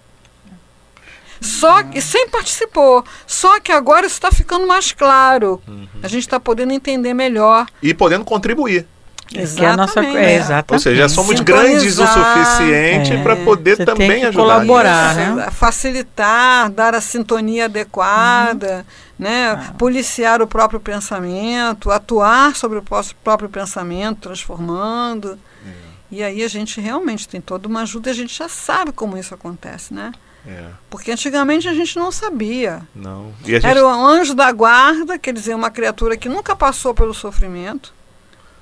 Só 1.41 1.83
que 1.83 2.01
sempre 2.01 2.31
participou. 2.31 3.05
Só 3.27 3.61
que 3.61 3.73
agora 3.73 4.07
isso 4.07 4.17
está 4.17 4.31
ficando 4.31 4.67
mais 4.67 4.93
claro. 4.93 5.61
Uhum. 5.67 5.87
A 6.03 6.09
gente 6.09 6.23
está 6.23 6.41
podendo 6.41 6.73
entender 6.73 7.15
melhor. 7.15 7.67
E 7.83 7.95
podendo 7.95 8.25
contribuir. 8.25 8.87
Exatamente. 9.35 9.73
É 9.73 9.77
nossa, 9.77 10.01
é, 10.01 10.37
exatamente. 10.37 10.73
Ou 10.73 10.79
seja, 10.79 11.09
somos 11.09 11.41
grandes 11.41 11.99
o 11.99 12.07
suficiente 12.07 13.13
é, 13.13 13.23
para 13.23 13.37
poder 13.37 13.85
também 13.85 14.25
ajudar. 14.25 14.43
Colaborar, 14.43 15.15
né? 15.15 15.51
Facilitar, 15.51 16.71
dar 16.71 16.95
a 16.95 17.01
sintonia 17.01 17.67
adequada, 17.67 18.79
uhum. 18.79 18.85
né? 19.19 19.51
Ah. 19.51 19.75
policiar 19.77 20.41
o 20.41 20.47
próprio 20.47 20.81
pensamento, 20.81 21.91
atuar 21.91 22.57
sobre 22.57 22.79
o 22.79 22.85
próprio 23.23 23.49
pensamento, 23.49 24.21
transformando. 24.23 25.39
É. 25.67 25.71
E 26.11 26.23
aí 26.23 26.43
a 26.43 26.49
gente 26.49 26.81
realmente 26.81 27.29
tem 27.29 27.41
toda 27.41 27.69
uma 27.69 27.83
ajuda 27.83 28.09
e 28.09 28.13
a 28.13 28.15
gente 28.15 28.35
já 28.35 28.49
sabe 28.49 28.93
como 28.93 29.17
isso 29.19 29.35
acontece, 29.35 29.93
né? 29.93 30.13
É. 30.49 30.65
Porque 30.89 31.13
antigamente 31.13 31.69
a 31.69 31.75
gente 31.75 31.99
não 31.99 32.11
sabia. 32.11 32.81
Não. 32.95 33.35
Gente... 33.45 33.67
Era 33.67 33.85
o 33.85 33.89
anjo 33.89 34.35
da 34.35 34.51
guarda, 34.51 35.19
quer 35.19 35.35
dizer, 35.35 35.55
uma 35.55 35.71
criatura 35.71 36.17
que 36.17 36.29
nunca 36.29 36.57
passou 36.57 36.95
pelo 36.95 37.13
sofrimento, 37.13 37.93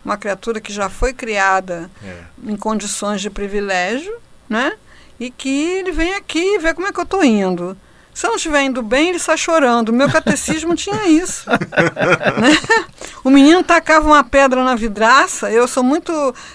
uma 0.05 0.17
criatura 0.17 0.61
que 0.61 0.73
já 0.73 0.89
foi 0.89 1.13
criada 1.13 1.89
é. 2.03 2.25
em 2.45 2.57
condições 2.57 3.21
de 3.21 3.31
privilégio, 3.31 4.17
né? 4.49 4.73
E 5.19 5.31
que 5.31 5.79
ele 5.79 5.93
vem 5.93 6.15
aqui 6.15 6.41
e 6.41 6.59
vê 6.59 6.75
como 6.75 6.89
é 6.89 6.93
que 6.93 6.99
eu 6.99 7.05
estou 7.05 7.23
indo. 7.25 7.77
Se 8.13 8.27
eu 8.27 8.31
não 8.31 8.37
estiver 8.37 8.63
indo 8.63 8.83
bem, 8.83 9.11
ele 9.11 9.19
sai 9.19 9.37
chorando. 9.37 9.91
O 9.91 9.93
meu 9.93 10.11
catecismo 10.11 10.75
tinha 10.75 11.07
isso. 11.07 11.45
né? 11.49 12.89
O 13.27 13.31
menino 13.31 13.63
tacava 13.65 14.07
uma 14.07 14.23
pedra 14.23 14.63
na 14.63 14.77
vidraça. 14.77 15.51
Eu 15.51 15.67
sou 15.67 15.83
muito. 15.83 16.13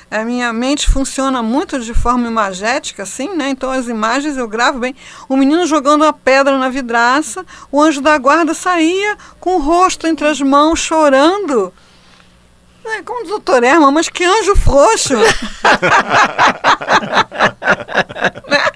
A 0.10 0.24
minha 0.24 0.54
mente 0.54 0.90
funciona 0.90 1.44
muito 1.44 1.78
de 1.82 1.94
forma 1.94 2.30
imagética, 2.30 3.04
assim, 3.04 3.36
né? 3.36 3.50
Então 3.50 3.70
as 3.70 3.90
imagens 3.90 4.38
eu 4.38 4.48
gravo 4.48 4.80
bem. 4.80 4.96
O 5.28 5.36
menino 5.36 5.68
jogando 5.68 6.04
uma 6.04 6.14
pedra 6.14 6.58
na 6.58 6.70
vidraça, 6.70 7.46
o 7.70 7.82
anjo 7.82 8.00
da 8.00 8.18
guarda 8.18 8.54
saía 8.54 9.18
com 9.38 9.58
o 9.58 9.60
rosto 9.60 10.08
entre 10.08 10.26
as 10.26 10.40
mãos, 10.40 10.80
chorando. 10.80 11.74
É, 12.86 13.02
como 13.02 13.26
o 13.26 13.28
doutor 13.28 13.66
Herman, 13.66 13.92
mas 13.92 14.08
que 14.08 14.24
anjo 14.24 14.56
frouxo! 14.56 15.16
né? 18.48 18.72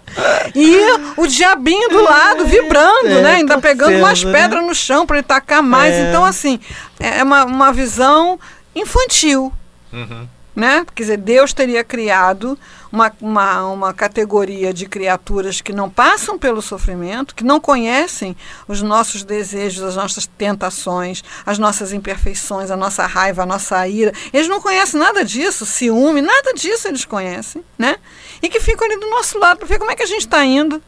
E 0.56 0.78
o 1.18 1.28
diabinho 1.28 1.90
do 1.90 2.04
lado, 2.04 2.46
vibrando, 2.46 3.08
é, 3.08 3.22
né? 3.22 3.32
Ainda 3.36 3.60
pegando 3.60 3.98
umas 3.98 4.24
né? 4.24 4.32
pedras 4.32 4.66
no 4.66 4.74
chão 4.74 5.06
para 5.06 5.18
ele 5.18 5.26
tacar 5.26 5.62
mais. 5.62 5.94
É. 5.94 6.10
Então, 6.10 6.24
assim, 6.24 6.60
é 7.00 7.24
uma, 7.24 7.46
uma 7.46 7.74
visão 7.74 8.40
infantil. 8.74 9.52
Uhum 9.92 10.35
né? 10.56 10.86
Quer 10.96 11.04
dizer, 11.04 11.18
Deus 11.18 11.54
teria 11.54 11.84
criado 11.84 12.58
uma, 12.92 13.12
uma, 13.20 13.66
uma 13.68 13.94
categoria 13.94 14.74
de 14.74 14.86
criaturas 14.86 15.60
que 15.60 15.74
não 15.74 15.90
passam 15.90 16.40
pelo 16.40 16.62
sofrimento, 16.62 17.36
que 17.36 17.44
não 17.44 17.60
conhecem 17.60 18.36
os 18.68 18.82
nossos 18.82 19.24
desejos, 19.24 19.84
as 19.84 19.96
nossas 19.96 20.26
tentações, 20.26 21.24
as 21.46 21.60
nossas 21.60 21.92
imperfeições, 21.92 22.72
a 22.72 22.78
nossa 22.78 23.06
raiva, 23.06 23.44
a 23.44 23.46
nossa 23.46 23.86
ira. 23.88 24.14
Eles 24.32 24.48
não 24.48 24.62
conhecem 24.62 25.00
nada 25.00 25.26
disso, 25.26 25.66
ciúme, 25.66 26.22
nada 26.22 26.54
disso 26.54 26.88
eles 26.88 27.04
conhecem, 27.04 27.64
né? 27.78 27.98
E 28.42 28.48
que 28.48 28.60
ficam 28.60 28.88
ali 28.88 28.98
do 29.00 29.10
nosso 29.10 29.38
lado 29.38 29.58
para 29.58 29.68
ver 29.68 29.78
como 29.78 29.92
é 29.92 29.96
que 29.96 30.04
a 30.04 30.08
gente 30.08 30.22
está 30.22 30.44
indo. 30.46 30.82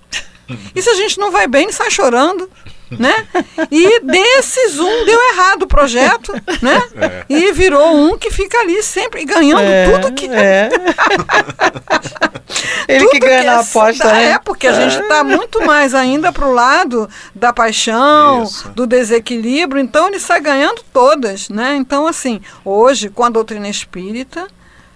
E 0.73 0.82
se 0.82 0.89
a 0.89 0.95
gente 0.95 1.19
não 1.19 1.30
vai 1.30 1.45
bem, 1.45 1.69
sai 1.73 1.91
chorando 1.91 2.49
né? 2.91 3.28
E 3.69 4.00
desses 4.02 4.80
um 4.80 5.06
deu 5.06 5.19
errado 5.34 5.63
o 5.63 5.67
projeto, 5.67 6.32
né? 6.62 6.82
É. 6.95 7.26
E 7.30 7.52
virou 7.52 7.95
um 7.95 8.17
que 8.17 8.32
fica 8.32 8.58
ali 8.60 8.82
sempre 8.82 9.26
ganhando 9.26 9.62
é, 9.62 9.89
tudo 9.89 10.13
que 10.13 10.28
é. 10.28 10.69
Ele 12.88 13.00
tudo 13.00 13.12
que 13.12 13.19
ganha 13.19 13.39
que 13.39 13.45
na 13.45 13.60
aposta, 13.60 14.13
né? 14.13 14.32
É, 14.32 14.39
porque 14.39 14.67
a 14.67 14.73
gente 14.73 15.02
está 15.02 15.23
muito 15.23 15.65
mais 15.65 15.93
ainda 15.93 16.32
para 16.32 16.47
o 16.47 16.54
lado 16.54 17.10
da 17.36 17.52
paixão, 17.52 18.43
Isso. 18.43 18.69
do 18.69 18.88
desequilíbrio, 18.88 19.82
então 19.82 20.08
ele 20.08 20.19
sai 20.19 20.39
ganhando 20.39 20.82
todas, 20.93 21.50
né? 21.50 21.76
Então, 21.76 22.08
assim, 22.08 22.41
hoje, 22.63 23.10
com 23.10 23.26
a 23.26 23.30
doutrina 23.30 23.67
espírita, 23.67 24.47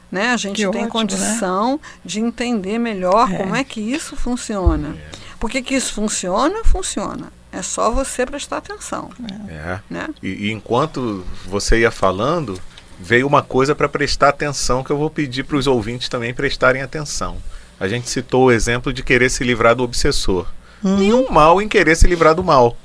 né, 0.09 0.31
a 0.31 0.37
gente 0.37 0.55
que 0.55 0.71
tem 0.71 0.83
ótimo, 0.83 0.91
condição 0.91 1.73
né? 1.73 1.79
de 2.03 2.21
entender 2.21 2.77
melhor 2.77 3.31
é. 3.31 3.37
como 3.37 3.55
é 3.55 3.63
que 3.63 3.81
isso 3.81 4.15
funciona. 4.15 4.95
Por 5.39 5.49
que, 5.49 5.61
que 5.61 5.75
isso 5.75 5.93
funciona? 5.93 6.63
Funciona 6.63 7.31
é 7.51 7.61
só 7.61 7.91
você 7.91 8.25
prestar 8.25 8.57
atenção. 8.57 9.09
É. 9.49 9.79
Né? 9.89 10.07
E, 10.21 10.47
e 10.47 10.51
enquanto 10.51 11.25
você 11.45 11.79
ia 11.79 11.91
falando, 11.91 12.59
veio 12.99 13.27
uma 13.27 13.41
coisa 13.41 13.75
para 13.75 13.89
prestar 13.89 14.29
atenção 14.29 14.83
que 14.83 14.91
eu 14.91 14.97
vou 14.97 15.09
pedir 15.09 15.43
para 15.43 15.57
os 15.57 15.67
ouvintes 15.67 16.07
também 16.07 16.33
prestarem 16.33 16.81
atenção. 16.81 17.37
A 17.79 17.87
gente 17.87 18.09
citou 18.09 18.45
o 18.45 18.51
exemplo 18.51 18.93
de 18.93 19.03
querer 19.03 19.29
se 19.29 19.43
livrar 19.43 19.75
do 19.75 19.83
obsessor. 19.83 20.47
Uhum. 20.83 20.97
Nenhum 20.97 21.31
mal 21.31 21.61
em 21.61 21.67
querer 21.67 21.95
se 21.95 22.07
livrar 22.07 22.35
do 22.35 22.43
mal. 22.43 22.77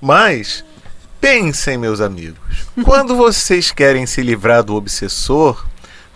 Mas 0.00 0.64
pensem, 1.20 1.76
meus 1.76 2.00
amigos, 2.00 2.38
quando 2.84 3.16
vocês 3.16 3.70
querem 3.72 4.06
se 4.06 4.22
livrar 4.22 4.62
do 4.62 4.74
obsessor, 4.74 5.66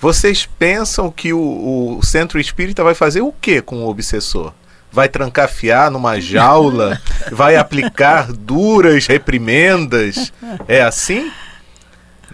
vocês 0.00 0.46
pensam 0.59 1.11
que 1.11 1.33
o, 1.33 1.98
o 1.98 2.02
centro 2.02 2.40
espírita 2.40 2.83
vai 2.83 2.94
fazer 2.94 3.20
o 3.20 3.33
que 3.33 3.61
com 3.61 3.85
o 3.85 3.88
obsessor? 3.88 4.52
Vai 4.92 5.09
trancafiar 5.09 5.90
numa 5.90 6.20
jaula, 6.20 7.00
vai 7.33 7.57
aplicar 7.57 8.31
duras 8.31 9.07
reprimendas. 9.07 10.33
É 10.68 10.83
assim? 10.83 11.33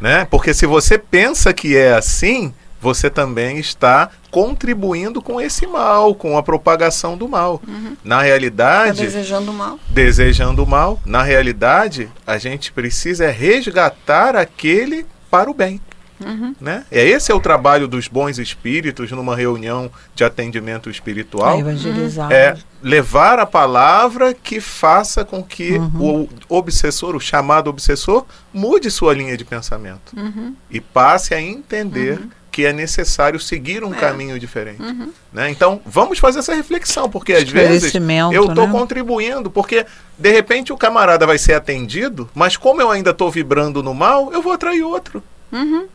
Né? 0.01 0.27
Porque 0.31 0.53
se 0.53 0.67
você 0.67 0.99
pensa 0.99 1.53
que 1.53 1.77
é 1.77 1.95
assim, 1.95 2.53
você 2.81 3.09
também 3.09 3.59
está 3.59 4.11
contribuindo 4.31 5.21
com 5.21 5.41
esse 5.41 5.67
mal, 5.67 6.15
com 6.15 6.37
a 6.37 6.43
propagação 6.43 7.17
do 7.17 7.29
mal. 7.29 7.61
Uhum. 7.67 7.97
Na 8.05 8.23
realidade. 8.23 8.99
Tá 8.99 9.05
desejando 9.05 9.53
mal. 9.53 9.79
Desejando 9.89 10.67
mal. 10.67 11.01
Na 11.05 11.23
realidade, 11.23 12.09
a 12.27 12.39
gente 12.39 12.73
precisa 12.73 13.25
é 13.25 13.31
resgatar 13.31 14.37
aquele 14.37 15.07
para 15.31 15.51
o 15.51 15.55
bem. 15.55 15.81
Uhum. 16.25 16.55
Né? 16.61 16.85
É 16.91 17.05
esse 17.05 17.31
é 17.31 17.35
o 17.35 17.41
trabalho 17.41 17.87
dos 17.87 18.09
bons 18.09 18.39
espíritos 18.39 19.11
numa 19.11 19.37
reunião 19.37 19.91
de 20.15 20.25
atendimento 20.25 20.91
espiritual. 20.91 21.57
É 21.57 21.61
evangelizar. 21.61 22.33
É 22.33 22.57
levar 22.83 23.39
a 23.39 23.47
palavra 23.47 24.35
que 24.35 24.61
faça 24.61 25.25
com 25.25 25.43
que 25.43 25.73
uhum. 25.73 26.29
o 26.49 26.57
obsessor, 26.57 27.17
o 27.17 27.21
chamado 27.21 27.69
obsessor, 27.69 28.25
mude 28.53 28.91
sua 28.91 29.15
linha 29.15 29.37
de 29.37 29.45
pensamento 29.45 30.17
uhum. 30.17 30.55
e 30.71 30.81
passe 30.81 31.35
a 31.35 31.41
entender 31.41 32.21
uhum 32.21 32.39
que 32.59 32.67
é 32.67 32.73
necessário 32.73 33.39
seguir 33.39 33.85
um 33.85 33.95
é. 33.95 33.97
caminho 33.97 34.37
diferente. 34.37 34.83
Uhum. 34.83 35.13
Né? 35.33 35.49
Então, 35.49 35.81
vamos 35.87 36.19
fazer 36.19 36.41
essa 36.41 36.53
reflexão, 36.53 37.09
porque 37.09 37.33
às 37.33 37.49
vezes 37.49 37.95
eu 38.33 38.47
estou 38.47 38.67
né? 38.67 38.73
contribuindo, 38.73 39.49
porque 39.49 39.87
de 40.19 40.33
repente 40.33 40.73
o 40.73 40.77
camarada 40.77 41.25
vai 41.25 41.39
ser 41.39 41.55
atendido, 41.55 42.29
mas 42.35 42.57
como 42.57 42.83
eu 42.83 42.91
ainda 42.91 43.11
estou 43.11 43.31
vibrando 43.31 43.81
no 43.81 43.95
mal, 43.95 44.33
eu 44.33 44.43
vou 44.43 44.53
atrair 44.53 44.83
outro. 44.83 45.23
Uhum. 45.53 45.87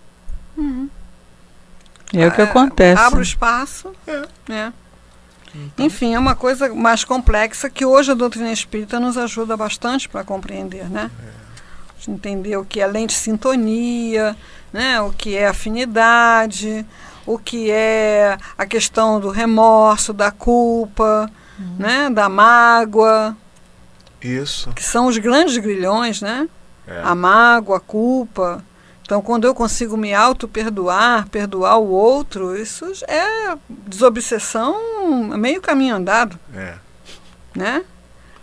Uhum. 0.58 0.90
É 2.14 2.28
o 2.28 2.32
que 2.32 2.42
acontece. 2.42 3.02
Abre 3.02 3.20
o 3.20 3.24
espaço. 3.24 3.92
É. 4.06 4.28
Né? 4.48 4.74
Então. 5.56 5.86
Enfim, 5.86 6.14
é 6.14 6.20
uma 6.20 6.36
coisa 6.36 6.74
mais 6.74 7.04
complexa 7.04 7.70
que 7.70 7.86
hoje 7.86 8.12
a 8.12 8.16
doutrina 8.16 8.52
espírita 8.52 9.00
nos 9.00 9.18
ajuda 9.18 9.56
bastante 9.56 10.10
para 10.10 10.24
compreender, 10.24 10.90
né? 10.90 11.12
É. 11.20 12.12
Entender 12.12 12.58
o 12.58 12.66
que 12.66 12.82
é 12.82 12.88
lente 12.88 13.14
sintonia, 13.14 14.36
né? 14.74 15.00
o 15.00 15.14
que 15.14 15.38
é 15.38 15.48
afinidade, 15.48 16.86
o 17.26 17.38
que 17.38 17.72
é 17.72 18.38
a 18.58 18.66
questão 18.66 19.22
do 19.22 19.30
remorso, 19.30 20.12
da 20.12 20.30
culpa, 20.30 21.32
uhum. 21.58 21.76
né? 21.80 22.10
da 22.10 22.28
mágoa. 22.28 23.38
Isso. 24.22 24.72
Que 24.72 24.84
são 24.84 25.08
os 25.08 25.18
grandes 25.18 25.58
grilhões, 25.58 26.22
né? 26.22 26.50
É. 26.86 27.02
A 27.04 27.16
mágoa, 27.16 27.78
a 27.78 27.80
culpa. 27.80 28.64
Então, 29.14 29.22
quando 29.22 29.46
eu 29.46 29.54
consigo 29.54 29.96
me 29.96 30.12
auto-perdoar, 30.12 31.30
perdoar 31.30 31.78
o 31.78 31.88
outro, 31.88 32.58
isso 32.58 32.84
é 33.08 33.56
desobsessão, 33.70 34.76
meio 35.38 35.62
caminho 35.62 35.98
andado. 35.98 36.40
É. 36.52 36.74
Né? 37.56 37.84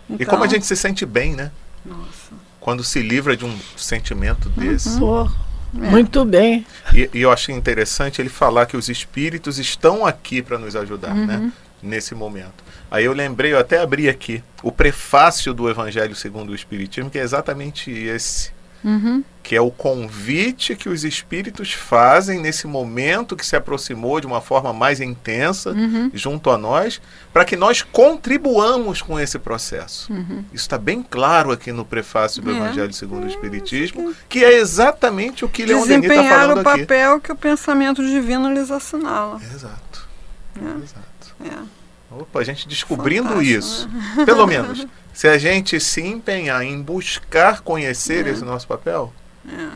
Então, 0.09 0.17
e 0.17 0.25
como 0.25 0.45
a 0.45 0.47
gente 0.47 0.65
se 0.65 0.77
sente 0.77 1.05
bem, 1.05 1.35
né? 1.35 1.51
Nossa. 1.85 2.31
Quando 2.61 2.85
se 2.85 3.01
livra 3.01 3.35
de 3.35 3.43
um 3.43 3.53
sentimento 3.75 4.47
desse. 4.47 4.97
Uhum. 4.97 5.29
É. 5.75 5.89
Muito 5.89 6.23
bem. 6.23 6.65
E, 6.93 7.09
e, 7.13 7.21
eu 7.21 7.33
achei 7.33 7.53
interessante 7.53 8.21
ele 8.21 8.29
falar 8.29 8.65
que 8.65 8.77
os 8.77 8.87
espíritos 8.87 9.59
estão 9.59 10.05
aqui 10.05 10.41
para 10.41 10.57
nos 10.57 10.73
ajudar, 10.73 11.13
né? 11.13 11.35
uhum. 11.35 11.45
né? 11.47 11.53
Nesse 11.83 12.15
momento. 12.15 12.63
Aí 12.89 13.03
eu 13.03 13.11
lembrei, 13.11 13.51
eu 13.51 13.59
até 13.59 13.81
abri 13.81 14.07
aqui, 14.07 14.41
o 14.63 14.71
prefácio 14.71 15.53
do 15.53 15.69
Evangelho 15.69 16.15
segundo 16.15 16.51
o 16.51 16.55
Espiritismo, 16.55 17.09
que 17.09 17.19
é 17.19 17.23
exatamente 17.23 17.91
esse. 17.91 18.53
Uhum. 18.83 19.23
Que 19.43 19.55
é 19.55 19.61
o 19.61 19.71
convite 19.71 20.75
que 20.75 20.87
os 20.87 21.03
espíritos 21.03 21.73
fazem 21.73 22.39
nesse 22.39 22.67
momento 22.67 23.35
que 23.35 23.45
se 23.45 23.55
aproximou 23.55 24.19
de 24.19 24.27
uma 24.27 24.39
forma 24.39 24.71
mais 24.71 25.01
intensa 25.01 25.71
uhum. 25.71 26.11
junto 26.13 26.49
a 26.49 26.57
nós, 26.57 27.01
para 27.33 27.43
que 27.43 27.55
nós 27.55 27.81
contribuamos 27.81 29.01
com 29.01 29.19
esse 29.19 29.39
processo. 29.39 30.11
Uhum. 30.13 30.45
Isso 30.53 30.63
está 30.63 30.77
bem 30.77 31.03
claro 31.03 31.51
aqui 31.51 31.71
no 31.71 31.83
prefácio 31.83 32.41
do 32.41 32.51
é. 32.51 32.55
Evangelho 32.55 32.93
segundo 32.93 33.25
o 33.25 33.27
Espiritismo, 33.27 34.13
que 34.29 34.43
é 34.45 34.53
exatamente 34.53 35.43
o 35.43 35.49
que 35.49 35.65
Leon 35.65 35.85
Denis 35.87 36.09
está 36.09 36.23
falando 36.23 36.59
aqui. 36.59 36.61
o 36.61 36.63
papel 36.63 37.19
que 37.19 37.31
o 37.31 37.35
pensamento 37.35 38.05
divino 38.05 38.53
lhes 38.53 38.69
assinala. 38.69 39.41
Exato. 39.53 40.07
É. 40.55 40.83
Exato. 40.83 41.35
É. 41.43 41.80
Opa, 42.11 42.39
a 42.39 42.43
gente 42.43 42.67
descobrindo 42.67 43.29
Fantástico, 43.29 43.59
isso. 43.59 43.89
Né? 44.17 44.25
Pelo 44.25 44.45
menos. 44.45 44.85
Se 45.13 45.27
a 45.27 45.37
gente 45.37 45.79
se 45.79 46.01
empenhar 46.01 46.63
em 46.63 46.81
buscar 46.81 47.61
conhecer 47.61 48.27
é. 48.27 48.31
esse 48.31 48.43
nosso 48.43 48.67
papel 48.67 49.13
é. 49.47 49.69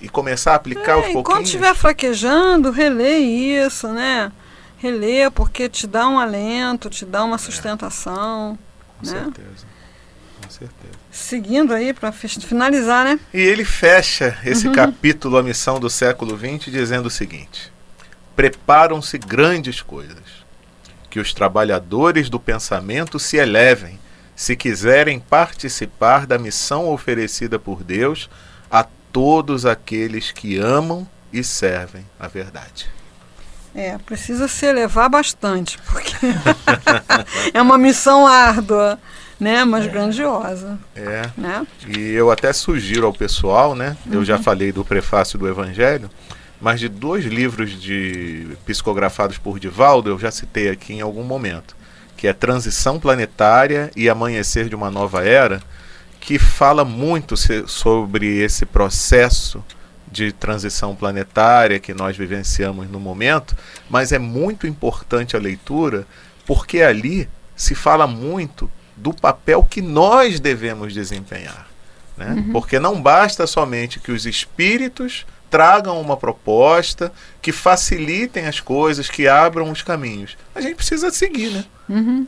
e 0.00 0.08
começar 0.08 0.52
a 0.52 0.54
aplicar 0.56 0.92
é, 0.92 0.94
aos 0.94 1.04
pouquinhos. 1.06 1.26
Quando 1.26 1.44
estiver 1.44 1.74
fraquejando, 1.74 2.70
relê 2.70 3.18
isso, 3.18 3.88
né? 3.88 4.30
Relê 4.78 5.30
porque 5.30 5.68
te 5.68 5.86
dá 5.86 6.08
um 6.08 6.18
alento, 6.18 6.88
te 6.88 7.04
dá 7.04 7.24
uma 7.24 7.36
é. 7.36 7.38
sustentação. 7.38 8.58
Com 9.00 9.06
né? 9.06 9.12
certeza. 9.12 9.66
Com 10.42 10.50
certeza. 10.50 11.02
Seguindo 11.10 11.74
aí 11.74 11.92
para 11.92 12.12
finalizar, 12.12 13.04
né? 13.04 13.18
E 13.34 13.40
ele 13.40 13.64
fecha 13.64 14.38
esse 14.44 14.68
uhum. 14.68 14.74
capítulo, 14.74 15.36
A 15.36 15.42
Missão 15.42 15.78
do 15.78 15.90
Século 15.90 16.38
XX, 16.38 16.72
dizendo 16.72 17.06
o 17.06 17.10
seguinte: 17.10 17.72
Preparam-se 18.34 19.18
grandes 19.18 19.82
coisas 19.82 20.41
que 21.12 21.20
os 21.20 21.34
trabalhadores 21.34 22.30
do 22.30 22.40
pensamento 22.40 23.18
se 23.18 23.36
elevem, 23.36 24.00
se 24.34 24.56
quiserem 24.56 25.20
participar 25.20 26.26
da 26.26 26.38
missão 26.38 26.88
oferecida 26.88 27.58
por 27.58 27.84
Deus 27.84 28.30
a 28.70 28.86
todos 29.12 29.66
aqueles 29.66 30.32
que 30.32 30.56
amam 30.56 31.06
e 31.30 31.44
servem 31.44 32.06
a 32.18 32.26
verdade. 32.26 32.88
É, 33.74 33.98
precisa 33.98 34.48
se 34.48 34.64
elevar 34.64 35.10
bastante, 35.10 35.76
porque 35.92 36.16
é 37.52 37.60
uma 37.60 37.76
missão 37.76 38.26
árdua, 38.26 38.98
né, 39.38 39.66
mas 39.66 39.84
é. 39.84 39.88
grandiosa. 39.88 40.78
É. 40.96 41.28
Né? 41.36 41.66
E 41.94 42.12
eu 42.12 42.30
até 42.30 42.54
sugiro 42.54 43.06
ao 43.06 43.12
pessoal, 43.12 43.74
né? 43.74 43.98
Uhum. 44.06 44.14
Eu 44.14 44.24
já 44.24 44.38
uhum. 44.38 44.42
falei 44.42 44.72
do 44.72 44.82
prefácio 44.82 45.38
do 45.38 45.46
Evangelho, 45.46 46.08
mas 46.62 46.78
de 46.78 46.88
dois 46.88 47.24
livros 47.24 47.72
de 47.72 48.46
psicografados 48.64 49.36
por 49.36 49.58
Divaldo, 49.58 50.10
eu 50.10 50.18
já 50.18 50.30
citei 50.30 50.70
aqui 50.70 50.94
em 50.94 51.00
algum 51.00 51.24
momento, 51.24 51.74
que 52.16 52.28
é 52.28 52.32
Transição 52.32 53.00
Planetária 53.00 53.90
e 53.96 54.08
Amanhecer 54.08 54.68
de 54.68 54.76
uma 54.76 54.88
Nova 54.88 55.24
Era, 55.24 55.60
que 56.20 56.38
fala 56.38 56.84
muito 56.84 57.34
sobre 57.66 58.38
esse 58.38 58.64
processo 58.64 59.62
de 60.08 60.30
transição 60.30 60.94
planetária 60.94 61.80
que 61.80 61.92
nós 61.92 62.16
vivenciamos 62.16 62.88
no 62.88 63.00
momento, 63.00 63.56
mas 63.90 64.12
é 64.12 64.18
muito 64.18 64.64
importante 64.64 65.34
a 65.34 65.40
leitura 65.40 66.06
porque 66.46 66.80
ali 66.80 67.28
se 67.56 67.74
fala 67.74 68.06
muito 68.06 68.70
do 68.96 69.12
papel 69.12 69.64
que 69.64 69.82
nós 69.82 70.38
devemos 70.38 70.94
desempenhar. 70.94 71.66
Né? 72.16 72.34
Uhum. 72.36 72.52
Porque 72.52 72.78
não 72.78 73.02
basta 73.02 73.48
somente 73.48 73.98
que 73.98 74.12
os 74.12 74.26
espíritos 74.26 75.26
tragam 75.52 76.00
uma 76.00 76.16
proposta, 76.16 77.12
que 77.42 77.52
facilitem 77.52 78.46
as 78.46 78.58
coisas, 78.58 79.10
que 79.10 79.28
abram 79.28 79.70
os 79.70 79.82
caminhos. 79.82 80.34
A 80.54 80.62
gente 80.62 80.76
precisa 80.76 81.10
seguir, 81.10 81.50
né? 81.50 81.64
Uhum. 81.90 82.26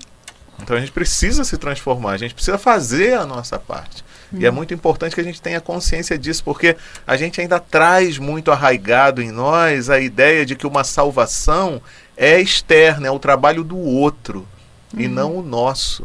Então 0.62 0.76
a 0.76 0.80
gente 0.80 0.92
precisa 0.92 1.42
se 1.42 1.56
transformar, 1.56 2.12
a 2.12 2.16
gente 2.18 2.34
precisa 2.34 2.58
fazer 2.58 3.14
a 3.14 3.24
nossa 3.24 3.58
parte. 3.58 4.04
Uhum. 4.30 4.40
E 4.40 4.44
é 4.44 4.50
uhum. 4.50 4.56
muito 4.56 4.74
importante 4.74 5.14
que 5.14 5.22
a 5.22 5.24
gente 5.24 5.40
tenha 5.40 5.58
consciência 5.58 6.18
disso, 6.18 6.44
porque 6.44 6.76
a 7.06 7.16
gente 7.16 7.40
ainda 7.40 7.58
traz 7.58 8.18
muito 8.18 8.52
arraigado 8.52 9.22
em 9.22 9.30
nós 9.30 9.88
a 9.88 9.98
ideia 9.98 10.44
de 10.44 10.54
que 10.54 10.66
uma 10.66 10.84
salvação 10.84 11.80
é 12.14 12.38
externa, 12.38 13.08
é 13.08 13.10
o 13.10 13.18
trabalho 13.18 13.64
do 13.64 13.78
outro 13.78 14.46
uhum. 14.92 15.00
e 15.00 15.08
não 15.08 15.34
o 15.34 15.42
nosso. 15.42 16.04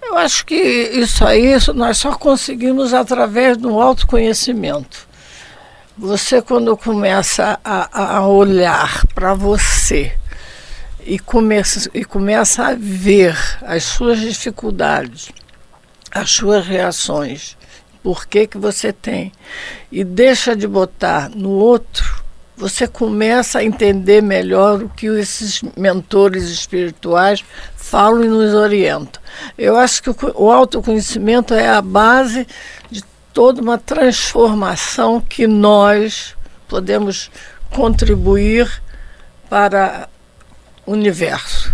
Eu 0.00 0.16
acho 0.16 0.46
que 0.46 0.54
isso 0.54 1.24
aí 1.24 1.54
nós 1.74 1.98
só 1.98 2.14
conseguimos 2.14 2.94
através 2.94 3.56
do 3.56 3.80
autoconhecimento. 3.80 5.07
Você, 5.98 6.40
quando 6.40 6.76
começa 6.76 7.58
a, 7.64 8.18
a 8.18 8.28
olhar 8.28 9.04
para 9.16 9.34
você 9.34 10.16
e 11.04 11.18
começa, 11.18 11.90
e 11.92 12.04
começa 12.04 12.68
a 12.68 12.76
ver 12.78 13.36
as 13.62 13.82
suas 13.82 14.20
dificuldades, 14.20 15.28
as 16.12 16.30
suas 16.30 16.64
reações, 16.64 17.56
por 18.00 18.26
que, 18.26 18.46
que 18.46 18.56
você 18.56 18.92
tem, 18.92 19.32
e 19.90 20.04
deixa 20.04 20.54
de 20.54 20.68
botar 20.68 21.30
no 21.30 21.50
outro, 21.50 22.22
você 22.56 22.86
começa 22.86 23.58
a 23.58 23.64
entender 23.64 24.22
melhor 24.22 24.80
o 24.80 24.88
que 24.88 25.06
esses 25.06 25.62
mentores 25.76 26.44
espirituais 26.44 27.44
falam 27.74 28.22
e 28.22 28.28
nos 28.28 28.54
orientam. 28.54 29.20
Eu 29.56 29.76
acho 29.76 30.00
que 30.00 30.10
o 30.10 30.50
autoconhecimento 30.50 31.54
é 31.54 31.68
a 31.68 31.82
base 31.82 32.46
de 32.88 33.02
toda 33.38 33.62
uma 33.62 33.78
transformação 33.78 35.20
que 35.20 35.46
nós 35.46 36.34
podemos 36.66 37.30
contribuir 37.70 38.82
para 39.48 40.08
o 40.84 40.90
universo. 40.90 41.72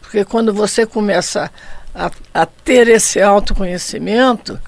Porque 0.00 0.24
quando 0.24 0.54
você 0.54 0.86
começa 0.86 1.50
a, 1.92 2.08
a 2.32 2.46
ter 2.46 2.86
esse 2.86 3.20
autoconhecimento, 3.20 4.60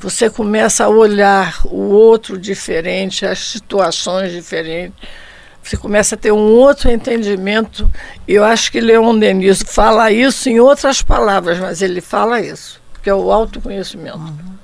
você 0.00 0.30
começa 0.30 0.86
a 0.86 0.88
olhar 0.88 1.60
o 1.66 1.90
outro 1.90 2.38
diferente, 2.38 3.26
as 3.26 3.40
situações 3.40 4.32
diferentes. 4.32 4.96
Você 5.62 5.76
começa 5.76 6.14
a 6.14 6.18
ter 6.18 6.32
um 6.32 6.54
outro 6.54 6.90
entendimento. 6.90 7.90
E 8.26 8.32
eu 8.32 8.44
acho 8.44 8.72
que 8.72 8.80
Leon 8.80 9.18
Denis 9.18 9.62
fala 9.62 10.10
isso 10.10 10.48
em 10.48 10.58
outras 10.58 11.02
palavras, 11.02 11.58
mas 11.58 11.82
ele 11.82 12.00
fala 12.00 12.40
isso, 12.40 12.80
que 13.02 13.10
é 13.10 13.14
o 13.14 13.30
autoconhecimento. 13.30 14.16
Uhum. 14.16 14.56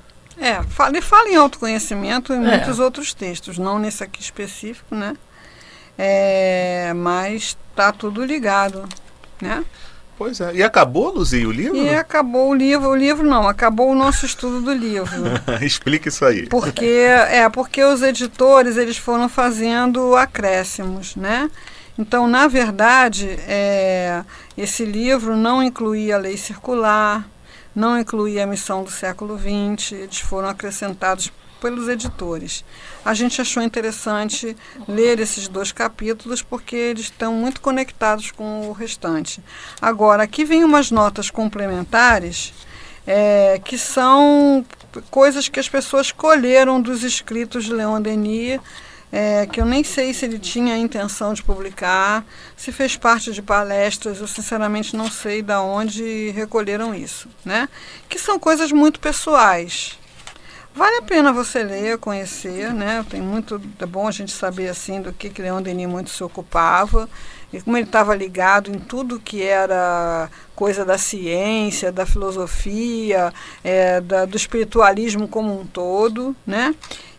É, 0.43 0.61
fala, 0.63 1.01
fala 1.01 1.29
em 1.29 1.37
autoconhecimento 1.37 2.33
em 2.33 2.35
é. 2.35 2.39
muitos 2.39 2.77
outros 2.77 3.13
textos, 3.13 3.57
não 3.57 3.79
nesse 3.79 4.03
aqui 4.03 4.21
específico, 4.21 4.93
né? 4.93 5.15
É, 5.97 6.91
mas 6.93 7.57
tá 7.73 7.93
tudo 7.93 8.25
ligado, 8.25 8.83
né? 9.41 9.63
Pois 10.17 10.41
é. 10.41 10.53
E 10.55 10.61
acabou, 10.61 11.13
Luzi, 11.13 11.45
o 11.45 11.51
livro? 11.51 11.77
E 11.77 11.95
acabou 11.95 12.49
o 12.49 12.53
livro. 12.53 12.89
O 12.89 12.95
livro 12.95 13.25
não, 13.25 13.47
acabou 13.47 13.89
o 13.89 13.95
nosso 13.95 14.25
estudo 14.25 14.61
do 14.61 14.73
livro. 14.73 15.09
Explique 15.63 16.09
isso 16.09 16.25
aí. 16.25 16.45
Porque, 16.47 16.85
é, 16.85 17.47
porque 17.47 17.81
os 17.81 18.01
editores 18.01 18.75
eles 18.75 18.97
foram 18.97 19.29
fazendo 19.29 20.13
acréscimos, 20.15 21.15
né? 21.15 21.49
Então, 21.97 22.27
na 22.27 22.47
verdade, 22.47 23.29
é, 23.47 24.23
esse 24.57 24.83
livro 24.83 25.37
não 25.37 25.63
incluía 25.63 26.15
a 26.15 26.19
lei 26.19 26.35
circular, 26.35 27.25
não 27.75 27.99
incluía 27.99 28.43
a 28.43 28.47
missão 28.47 28.83
do 28.83 28.91
século 28.91 29.37
XX, 29.37 29.93
eles 29.93 30.19
foram 30.19 30.49
acrescentados 30.49 31.31
pelos 31.59 31.87
editores. 31.87 32.65
A 33.05 33.13
gente 33.13 33.39
achou 33.39 33.63
interessante 33.63 34.55
ler 34.85 35.19
esses 35.19 35.47
dois 35.47 35.71
capítulos 35.71 36.41
porque 36.41 36.75
eles 36.75 37.03
estão 37.03 37.33
muito 37.33 37.61
conectados 37.61 38.31
com 38.31 38.67
o 38.67 38.73
restante. 38.73 39.41
Agora, 39.81 40.23
aqui 40.23 40.43
vem 40.43 40.65
umas 40.65 40.91
notas 40.91 41.29
complementares 41.29 42.53
é, 43.07 43.61
que 43.63 43.77
são 43.77 44.65
coisas 45.09 45.47
que 45.47 45.59
as 45.59 45.69
pessoas 45.69 46.11
colheram 46.11 46.81
dos 46.81 47.01
escritos 47.03 47.63
de 47.63 47.73
Leon 47.73 48.01
Denis 48.01 48.59
é, 49.15 49.45
que 49.45 49.61
eu 49.61 49.65
nem 49.65 49.83
sei 49.83 50.11
se 50.11 50.25
ele 50.25 50.39
tinha 50.39 50.73
a 50.73 50.77
intenção 50.77 51.35
de 51.35 51.43
publicar, 51.43 52.25
se 52.57 52.71
fez 52.71 52.97
parte 52.97 53.31
de 53.31 53.43
palestras, 53.43 54.19
eu 54.19 54.25
sinceramente 54.25 54.97
não 54.97 55.07
sei 55.07 55.43
de 55.43 55.53
onde 55.53 56.31
recolheram 56.31 56.95
isso, 56.95 57.29
né? 57.45 57.69
Que 58.09 58.17
são 58.17 58.39
coisas 58.39 58.71
muito 58.71 58.99
pessoais. 58.99 59.99
Vale 60.75 60.97
a 60.97 61.01
pena 61.03 61.31
você 61.31 61.63
ler, 61.63 61.99
conhecer, 61.99 62.73
né? 62.73 63.05
Tem 63.07 63.21
muito, 63.21 63.61
é 63.79 63.85
bom 63.85 64.07
a 64.07 64.11
gente 64.11 64.31
saber 64.31 64.69
assim 64.69 65.01
do 65.01 65.13
que, 65.13 65.29
que 65.29 65.41
Leon 65.41 65.61
Denis 65.61 65.87
muito 65.87 66.09
se 66.09 66.23
ocupava 66.23 67.07
e 67.53 67.61
como 67.61 67.77
ele 67.77 67.85
estava 67.85 68.15
ligado 68.15 68.71
em 68.71 68.79
tudo 68.79 69.19
que 69.19 69.43
era 69.43 70.27
coisa 70.55 70.83
da 70.83 70.97
ciência, 70.97 71.91
da 71.91 72.07
filosofia, 72.07 73.31
é, 73.63 74.01
da, 74.01 74.25
do 74.25 74.35
espiritualismo 74.35 75.27
como 75.27 75.61
um 75.61 75.63
todo, 75.63 76.35
né? 76.45 76.73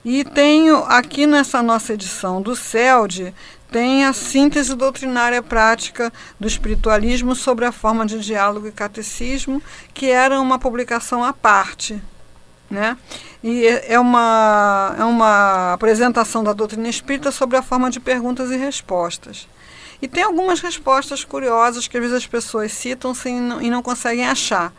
E 0.04 0.24
tenho 0.24 0.78
aqui 0.84 1.24
nessa 1.24 1.62
nossa 1.62 1.94
edição 1.94 2.42
do 2.42 2.56
CELD, 2.56 3.32
tem 3.70 4.04
a 4.04 4.12
síntese 4.12 4.74
doutrinária 4.74 5.40
prática 5.40 6.12
do 6.38 6.48
espiritualismo 6.48 7.36
sobre 7.36 7.64
a 7.64 7.72
forma 7.72 8.04
de 8.04 8.18
diálogo 8.18 8.66
e 8.66 8.72
catecismo, 8.72 9.62
que 9.94 10.10
era 10.10 10.40
uma 10.40 10.58
publicação 10.58 11.22
à 11.22 11.32
parte. 11.32 12.02
Né? 12.70 12.96
E 13.42 13.66
é, 13.66 13.94
é 13.94 14.00
uma, 14.00 14.96
é 14.98 15.04
uma 15.04 15.74
apresentação 15.74 16.42
da 16.42 16.52
doutrina 16.52 16.88
espírita 16.88 17.30
sobre 17.30 17.56
a 17.56 17.62
forma 17.62 17.90
de 17.90 18.00
perguntas 18.00 18.50
e 18.50 18.56
respostas. 18.56 19.48
E 20.00 20.08
tem 20.08 20.22
algumas 20.22 20.60
respostas 20.60 21.24
curiosas 21.24 21.86
que 21.86 21.96
às 21.96 22.02
vezes 22.02 22.16
as 22.16 22.26
pessoas 22.26 22.72
citam 22.72 23.14
sem, 23.14 23.36
e 23.62 23.70
não 23.70 23.82
conseguem 23.82 24.26
achar 24.26 24.72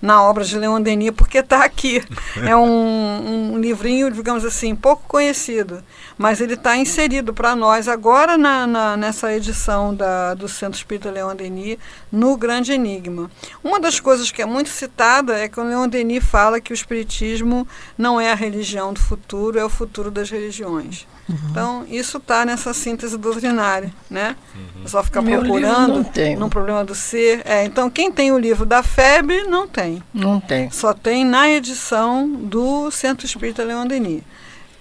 na 0.00 0.22
obra 0.22 0.44
de 0.44 0.58
Leon 0.58 0.80
Denis, 0.80 1.10
porque 1.10 1.38
está 1.38 1.64
aqui. 1.64 2.02
É 2.46 2.54
um, 2.54 3.54
um, 3.54 3.58
livrinho, 3.58 4.10
digamos 4.10 4.44
assim, 4.44 4.74
pouco 4.74 5.02
conhecido, 5.08 5.82
mas 6.18 6.40
ele 6.40 6.54
está 6.54 6.76
inserido 6.76 7.32
para 7.32 7.56
nós 7.56 7.88
agora 7.88 8.36
na, 8.36 8.66
na, 8.66 8.96
nessa 8.96 9.32
edição 9.34 9.94
da, 9.94 10.34
do 10.34 10.48
Centro 10.48 10.76
Espírita 10.76 11.10
Leon 11.10 11.34
Denis, 11.34 11.78
no 12.16 12.34
Grande 12.34 12.72
Enigma. 12.72 13.30
Uma 13.62 13.78
das 13.78 14.00
coisas 14.00 14.30
que 14.30 14.40
é 14.40 14.46
muito 14.46 14.70
citada 14.70 15.38
é 15.38 15.48
que 15.48 15.60
o 15.60 15.62
Leon 15.62 15.86
Denis 15.86 16.24
fala 16.24 16.60
que 16.60 16.72
o 16.72 16.74
Espiritismo 16.74 17.68
não 17.96 18.18
é 18.18 18.32
a 18.32 18.34
religião 18.34 18.92
do 18.94 19.00
futuro, 19.00 19.58
é 19.58 19.64
o 19.64 19.68
futuro 19.68 20.10
das 20.10 20.30
religiões. 20.30 21.06
Uhum. 21.28 21.36
Então, 21.50 21.86
isso 21.90 22.16
está 22.16 22.46
nessa 22.46 22.72
síntese 22.72 23.18
doutrinária, 23.18 23.92
né? 24.08 24.34
Uhum. 24.54 24.84
É 24.84 24.88
só 24.88 25.02
ficar 25.02 25.20
Meu 25.20 25.40
procurando 25.40 26.06
no 26.38 26.48
problema 26.48 26.84
do 26.84 26.94
ser. 26.94 27.42
É, 27.44 27.64
então, 27.64 27.90
quem 27.90 28.10
tem 28.10 28.32
o 28.32 28.38
livro 28.38 28.64
da 28.64 28.82
FEB 28.82 29.44
não 29.46 29.68
tem. 29.68 30.02
Não 30.14 30.40
tem. 30.40 30.70
Só 30.70 30.94
tem 30.94 31.24
na 31.24 31.50
edição 31.50 32.28
do 32.28 32.90
Centro 32.90 33.26
Espírita 33.26 33.62
Leon 33.62 33.86
Denis. 33.86 34.22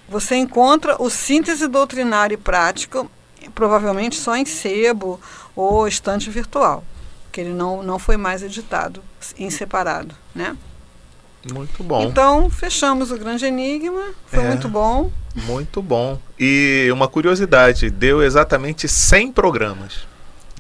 Você 0.08 0.36
encontra 0.36 1.02
o 1.02 1.10
síntese 1.10 1.68
doutrinária 1.68 2.36
e 2.36 2.38
prática, 2.38 3.06
provavelmente 3.54 4.16
só 4.16 4.38
em 4.38 4.46
sebo 4.46 5.20
ou 5.56 5.88
estante 5.88 6.30
virtual, 6.30 6.84
que 7.36 7.42
ele 7.42 7.54
não, 7.54 7.84
não 7.84 8.00
foi 8.00 8.16
mais 8.16 8.42
editado 8.42 9.04
em 9.38 9.50
separado, 9.50 10.16
né? 10.34 10.56
Muito 11.54 11.84
bom. 11.84 12.04
Então, 12.04 12.50
fechamos 12.50 13.12
o 13.12 13.18
Grande 13.18 13.46
Enigma. 13.46 14.14
Foi 14.28 14.40
é, 14.40 14.48
muito 14.48 14.70
bom. 14.70 15.12
Muito 15.36 15.82
bom. 15.82 16.18
E 16.40 16.88
uma 16.94 17.10
curiosidade, 17.10 17.90
deu 17.90 18.24
exatamente 18.24 18.88
100 18.88 19.34
programas. 19.34 20.08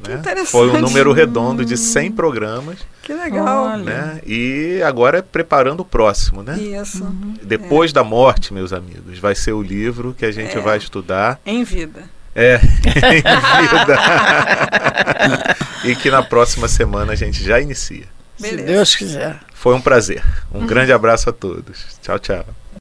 Né? 0.05 0.21
Foi 0.45 0.69
um 0.69 0.81
número 0.81 1.13
redondo 1.13 1.63
de 1.63 1.77
100 1.77 2.11
programas. 2.11 2.79
Que 3.01 3.13
legal. 3.13 3.77
Né? 3.77 4.19
E 4.27 4.81
agora 4.85 5.19
é 5.19 5.21
preparando 5.21 5.79
o 5.79 5.85
próximo, 5.85 6.43
né? 6.43 6.57
Isso. 6.59 7.05
Uhum. 7.05 7.35
Depois 7.41 7.91
é. 7.91 7.93
da 7.93 8.03
morte, 8.03 8.53
meus 8.53 8.73
amigos, 8.73 9.17
vai 9.17 9.33
ser 9.33 9.53
o 9.53 9.61
livro 9.61 10.13
que 10.13 10.25
a 10.25 10.31
gente 10.31 10.57
é. 10.57 10.59
vai 10.59 10.77
estudar. 10.77 11.39
Em 11.45 11.63
vida. 11.63 12.03
É, 12.35 12.59
em 13.15 13.21
vida. 13.21 13.97
e 15.85 15.95
que 15.95 16.11
na 16.11 16.21
próxima 16.21 16.67
semana 16.67 17.13
a 17.13 17.15
gente 17.15 17.43
já 17.43 17.59
inicia. 17.61 18.05
Beleza. 18.39 18.59
Se 18.59 18.65
Deus 18.65 18.95
quiser. 18.95 19.39
Foi 19.53 19.73
um 19.73 19.81
prazer. 19.81 20.21
Um 20.53 20.59
uhum. 20.59 20.67
grande 20.67 20.91
abraço 20.91 21.29
a 21.29 21.33
todos. 21.33 21.97
Tchau, 22.01 22.19
tchau. 22.19 22.45